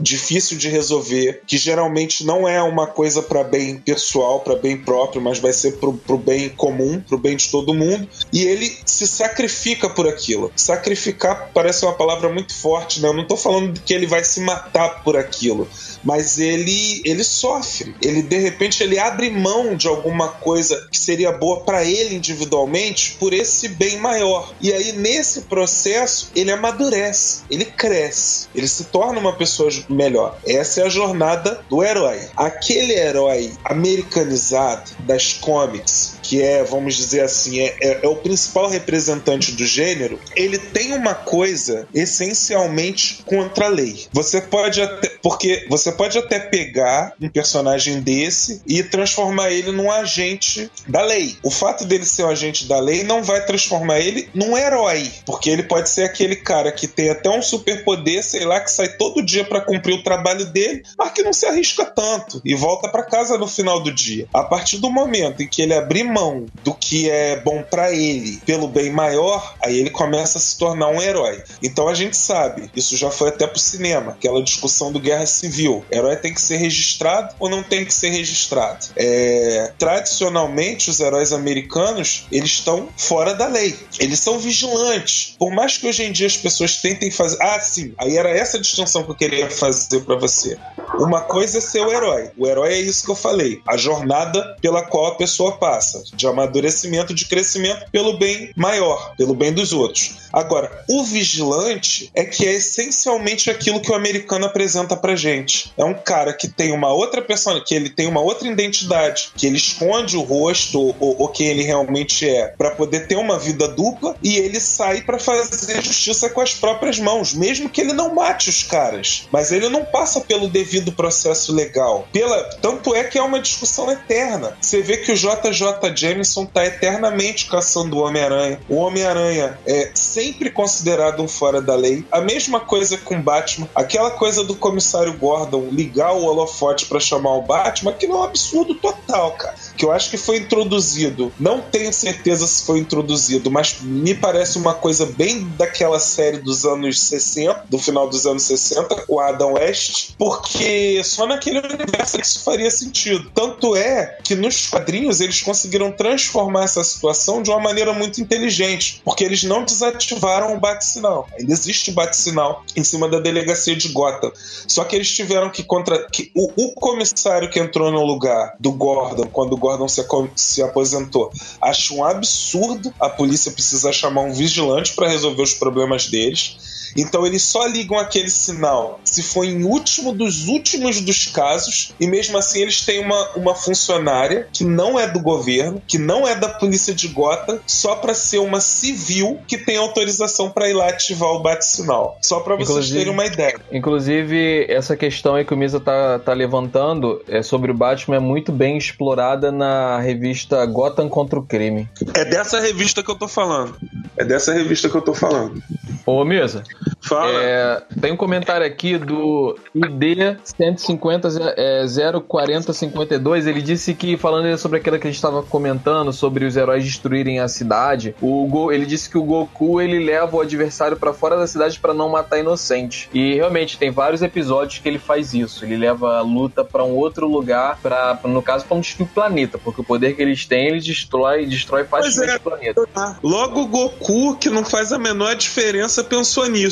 [0.01, 5.21] difícil de resolver, que geralmente não é uma coisa para bem pessoal, para bem próprio,
[5.21, 9.07] mas vai ser pro, pro bem comum, pro bem de todo mundo, e ele se
[9.07, 10.53] sacrifica por aquilo.
[10.57, 13.09] Sacrificar parece uma palavra muito forte, né?
[13.09, 15.69] Eu não tô falando que ele vai se matar por aquilo,
[16.05, 17.95] mas ele ele sofre.
[18.01, 23.17] Ele de repente ele abre mão de alguma coisa que seria boa para ele individualmente
[23.19, 24.55] por esse bem maior.
[24.61, 30.37] E aí nesse processo ele amadurece, ele cresce, ele se torna torna uma pessoa melhor.
[30.45, 32.19] Essa é a jornada do herói.
[32.37, 38.69] Aquele herói americanizado das comics, que é, vamos dizer assim, é, é, é, o principal
[38.69, 44.07] representante do gênero, ele tem uma coisa essencialmente contra a lei.
[44.13, 45.09] Você pode até.
[45.23, 51.37] Porque você pode até pegar um personagem desse e transformar ele num agente da lei.
[51.43, 55.11] O fato dele ser um agente da lei não vai transformar ele num herói.
[55.25, 58.89] Porque ele pode ser aquele cara que tem até um superpoder, sei lá, que sai
[58.89, 62.89] todo dia para cumprir o trabalho dele, mas que não se arrisca tanto e volta
[62.89, 64.27] para casa no final do dia.
[64.33, 68.41] A partir do momento em que ele abrir mão do que é bom para ele
[68.47, 71.43] pelo bem maior, aí ele começa a se tornar um herói.
[71.63, 75.85] Então a gente sabe, isso já foi até pro cinema, aquela discussão do Guerra Civil.
[75.93, 78.87] Herói tem que ser registrado ou não tem que ser registrado?
[78.97, 79.73] É...
[79.79, 83.77] Tradicionalmente, os heróis americanos eles estão fora da lei.
[83.99, 85.35] Eles são vigilantes.
[85.39, 87.37] Por mais que hoje em dia as pessoas tentem fazer.
[87.41, 90.57] Ah, sim, aí era essa distinção que eu queria fazer para você.
[90.99, 92.31] Uma coisa é ser o herói.
[92.39, 93.61] O herói é isso que eu falei.
[93.67, 96.03] A jornada pela qual a pessoa passa.
[96.15, 100.27] De amadurecimento, de crescimento pelo bem maior, pelo bem dos outros.
[100.33, 105.73] Agora, o vigilante é que é essencialmente aquilo que o americano apresenta pra gente.
[105.79, 109.47] É um cara que tem uma outra pessoa, que ele tem uma outra identidade, que
[109.47, 113.69] ele esconde o rosto ou, ou quem ele realmente é, para poder ter uma vida
[113.69, 118.15] dupla e ele sai para fazer justiça com as próprias mãos, mesmo que ele não
[118.15, 119.27] mate os caras.
[119.33, 122.07] Mas ele não passa pelo devido processo legal.
[122.13, 124.57] Pela, tanto é que é uma discussão eterna.
[124.61, 128.61] Você vê que o JJ Jameson tá eternamente caçando o Homem-Aranha.
[128.69, 132.05] O Homem-Aranha é sempre considerado um fora da lei.
[132.11, 133.69] A mesma coisa com Batman.
[133.75, 138.21] Aquela coisa do comissário Gordon ligar o holofote para chamar o Batman, que não é
[138.21, 139.55] um absurdo total, cara.
[139.77, 141.33] Que eu acho que foi introduzido.
[141.39, 146.65] Não tenho certeza se foi introduzido, mas me parece uma coisa bem daquela série dos
[146.65, 152.43] anos 60, do final dos anos 60, o Adam West, porque só naquele universo isso
[152.43, 153.31] faria sentido.
[153.35, 159.01] Tanto é que nos quadrinhos eles conseguiram transformar essa situação de uma maneira muito inteligente,
[159.05, 161.29] porque eles não desativaram o bate-sinal.
[161.39, 164.33] Ainda existe o bate-sinal em cima da delegacia de Gotham.
[164.67, 168.73] Só que eles tiveram que contra que o, o comissário que entrou no lugar do
[168.73, 170.07] Gordon quando o Gordon se,
[170.37, 176.07] se aposentou, acha um absurdo a polícia precisar chamar um vigilante para resolver os problemas
[176.07, 176.57] deles.
[176.97, 182.07] Então eles só ligam aquele sinal se for em último dos últimos dos casos, e
[182.07, 186.35] mesmo assim eles têm uma, uma funcionária que não é do governo, que não é
[186.35, 190.89] da polícia de Gota, só para ser uma civil que tem autorização para ir lá
[190.89, 192.19] ativar o bate-sinal.
[192.23, 193.59] Só para vocês terem uma ideia.
[193.73, 198.21] Inclusive, essa questão aí que o Misa tá, tá levantando é sobre o Batman é
[198.21, 201.89] muito bem explorada na revista Gotham contra o Crime.
[202.15, 203.77] É dessa revista que eu tô falando.
[204.17, 205.63] É dessa revista que eu tô falando.
[206.05, 206.63] Ô, Mesa.
[207.01, 207.41] Fala.
[207.41, 211.85] É, tem um comentário aqui do ID 150 é,
[212.27, 213.47] 04052.
[213.47, 217.39] Ele disse que, falando sobre aquilo que a gente estava comentando, sobre os heróis destruírem
[217.39, 221.37] a cidade, o Go, ele disse que o Goku ele leva o adversário para fora
[221.37, 223.09] da cidade para não matar inocente.
[223.13, 225.65] E realmente tem vários episódios que ele faz isso.
[225.65, 229.81] Ele leva a luta para um outro lugar, para no caso, para o planeta, porque
[229.81, 232.89] o poder que eles têm, ele destrói, destrói facilmente é, o planeta.
[233.23, 236.66] Logo o Goku, que não faz a menor diferença, pensou nisso.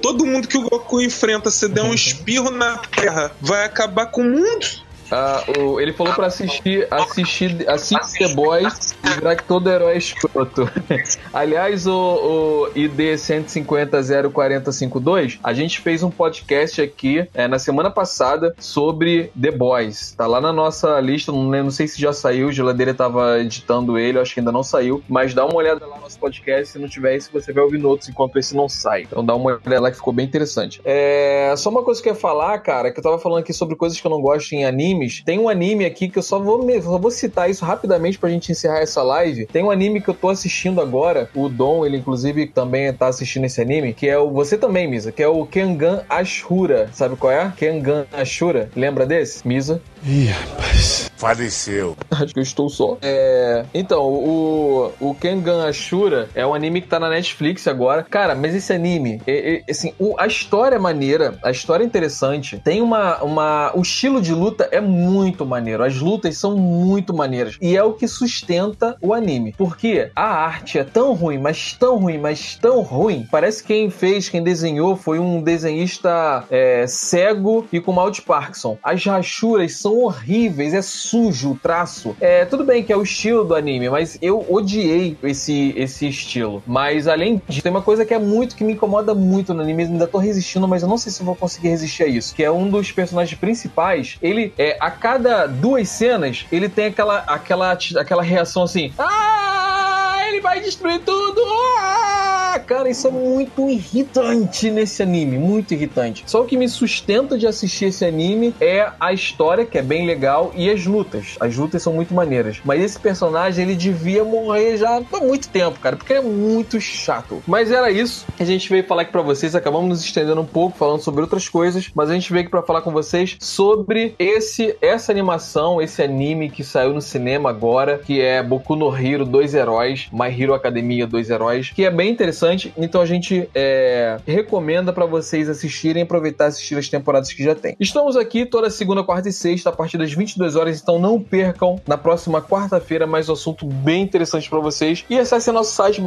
[0.00, 4.22] Todo mundo que o Goku enfrenta, se der um espirro na Terra, vai acabar com
[4.22, 4.66] o mundo.
[5.10, 9.94] Ah, o, ele falou pra assistir, assistir, assistir The Boys e virar que todo herói
[9.94, 10.68] é escroto.
[11.32, 18.54] Aliás, o, o ID 1500452, a gente fez um podcast aqui é, na semana passada
[18.58, 20.12] sobre The Boys.
[20.16, 24.18] Tá lá na nossa lista, não, não sei se já saiu, Geladeira tava editando ele,
[24.18, 26.88] acho que ainda não saiu, mas dá uma olhada lá no nosso podcast, se não
[26.88, 29.02] tiver esse, você vai ouvindo outros enquanto esse não sai.
[29.02, 30.80] Então dá uma olhada lá que ficou bem interessante.
[30.84, 33.74] É, só uma coisa que eu ia falar, cara, que eu tava falando aqui sobre
[33.74, 35.22] coisas que eu não gosto em anime animes.
[35.24, 38.50] Tem um anime aqui que eu só vou, só vou citar isso rapidamente pra gente
[38.50, 39.46] encerrar essa live.
[39.46, 41.30] Tem um anime que eu tô assistindo agora.
[41.34, 44.30] O Dom, ele inclusive também tá assistindo esse anime, que é o.
[44.30, 46.90] Você também, Misa, que é o Kengan Ashura.
[46.92, 47.52] Sabe qual é?
[47.56, 48.70] Kengan Ashura.
[48.74, 49.46] Lembra desse?
[49.46, 49.80] Misa?
[50.04, 51.08] Ih, rapaz.
[51.16, 51.96] Faleceu.
[52.12, 52.96] Acho que eu estou só.
[53.02, 53.64] É...
[53.74, 58.04] Então, o, o Kengan Ashura é um anime que tá na Netflix agora.
[58.04, 61.86] Cara, mas esse anime, é, é, assim, o, a história é maneira, a história é
[61.86, 62.60] interessante.
[62.62, 63.72] Tem uma, uma.
[63.74, 65.82] O estilo de luta é muito maneiro.
[65.82, 67.58] As lutas são muito maneiras.
[67.60, 69.52] E é o que sustenta o anime.
[69.58, 73.26] Porque a arte é tão ruim, mas tão ruim, mas tão ruim.
[73.28, 78.22] Parece que quem fez, quem desenhou, foi um desenhista é, cego e com mal de
[78.22, 78.78] Parkinson.
[78.82, 82.16] As rachuras são horríveis, é sujo o traço.
[82.20, 86.62] É, tudo bem que é o estilo do anime, mas eu odiei esse, esse estilo.
[86.66, 89.84] Mas além disso, tem uma coisa que é muito, que me incomoda muito no anime,
[89.84, 92.34] ainda tô resistindo, mas eu não sei se vou conseguir resistir a isso.
[92.34, 97.18] Que é um dos personagens principais, ele, é, a cada duas cenas, ele tem aquela,
[97.20, 101.40] aquela, aquela reação assim, ah, ele vai destruir tudo,
[101.78, 102.47] ah!
[102.56, 106.22] Cara, isso é muito irritante nesse anime, muito irritante.
[106.24, 110.06] Só o que me sustenta de assistir esse anime é a história, que é bem
[110.06, 111.36] legal, e as lutas.
[111.40, 112.60] As lutas são muito maneiras.
[112.64, 117.42] Mas esse personagem, ele devia morrer já há muito tempo, cara, porque é muito chato.
[117.46, 118.24] Mas era isso.
[118.38, 121.48] A gente veio falar aqui pra vocês, acabamos nos estendendo um pouco, falando sobre outras
[121.48, 126.02] coisas, mas a gente veio aqui pra falar com vocês sobre esse essa animação, esse
[126.02, 130.54] anime que saiu no cinema agora, que é Boku no Hero, Dois Heróis, My Hero
[130.54, 132.72] Academia, Dois Heróis, que é bem interessante interessante.
[132.76, 137.42] Então a gente é, recomenda para vocês assistirem e aproveitar e assistir as temporadas que
[137.42, 137.76] já tem.
[137.78, 141.80] Estamos aqui toda segunda, quarta e sexta, a partir das 22 horas, então não percam
[141.86, 145.04] na próxima quarta-feira mais um assunto bem interessante para vocês.
[145.08, 146.00] E acesse nosso site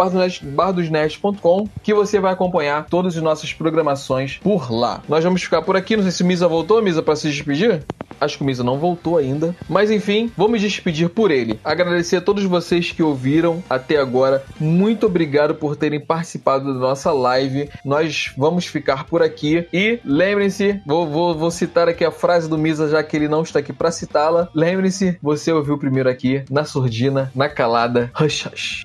[0.43, 5.01] bardosnet.com que você vai acompanhar todas as nossas programações por lá.
[5.07, 5.95] Nós vamos ficar por aqui.
[5.95, 7.83] Não sei se Misa voltou, Misa, para se despedir?
[8.21, 9.55] Acho que o Misa não voltou ainda.
[9.67, 11.59] Mas enfim, vou me despedir por ele.
[11.63, 14.43] Agradecer a todos vocês que ouviram até agora.
[14.59, 17.69] Muito obrigado por terem participado da nossa live.
[17.83, 19.67] Nós vamos ficar por aqui.
[19.73, 23.41] E lembrem-se, vou, vou, vou citar aqui a frase do Misa, já que ele não
[23.41, 24.49] está aqui para citá-la.
[24.53, 28.11] Lembrem-se, você ouviu primeiro aqui, na surdina, na calada.
[28.19, 28.83] Hush, hush.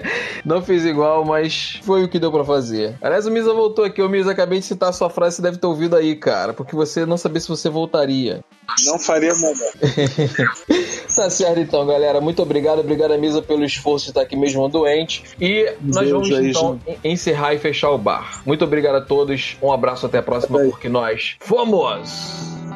[0.44, 2.96] não fiz igual, mas foi o que deu para fazer.
[3.02, 4.00] Aliás, o Misa voltou aqui.
[4.00, 6.54] O Misa, acabei de citar a sua frase, você deve ter ouvido aí, cara.
[6.54, 8.40] Porque você não sabia se você voltaria.
[8.86, 9.72] Não faria melhor.
[11.14, 12.20] tá certo então, galera.
[12.20, 12.80] Muito obrigado.
[12.80, 15.24] Obrigado, Misa, pelo esforço de estar aqui mesmo doente.
[15.40, 18.42] E nós vamos aí, então encerrar e fechar o bar.
[18.44, 19.56] Muito obrigado a todos.
[19.62, 22.67] Um abraço, até a próxima, porque nós fomos!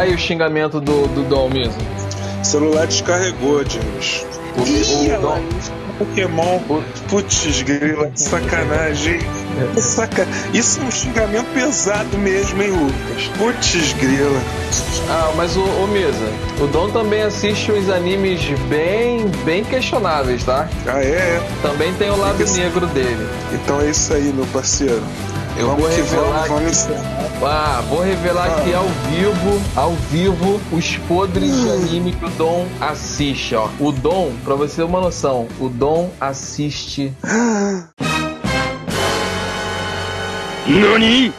[0.00, 1.74] Aí o xingamento do, do Dom mesmo.
[2.40, 4.24] O celular descarregou, James.
[4.56, 5.42] O, Ih, o Dom.
[5.98, 6.58] Pokémon.
[7.10, 9.18] Putz, grila, que sacanagem.
[9.74, 10.26] Que saca...
[10.54, 13.28] Isso é um xingamento pesado mesmo, hein, Lucas?
[13.36, 14.40] Putz, grila.
[15.10, 16.32] Ah, mas o, o Misa,
[16.62, 18.40] o Dom também assiste uns animes
[18.70, 20.66] bem, bem questionáveis, tá?
[20.86, 21.08] Ah, é?
[21.08, 21.42] é.
[21.60, 23.28] Também tem o lado Esse- negro dele.
[23.52, 25.02] Então é isso aí, meu parceiro.
[25.60, 27.30] Eu vamos vou que revelar vamos, vamos encerrar.
[27.42, 32.66] Ah, vou revelar aqui ao vivo, ao vivo, os podres de anime que o Dom
[32.80, 33.68] assiste, ó.
[33.78, 37.12] O Dom, pra você ter uma noção, o Dom assiste
[40.66, 41.34] NANI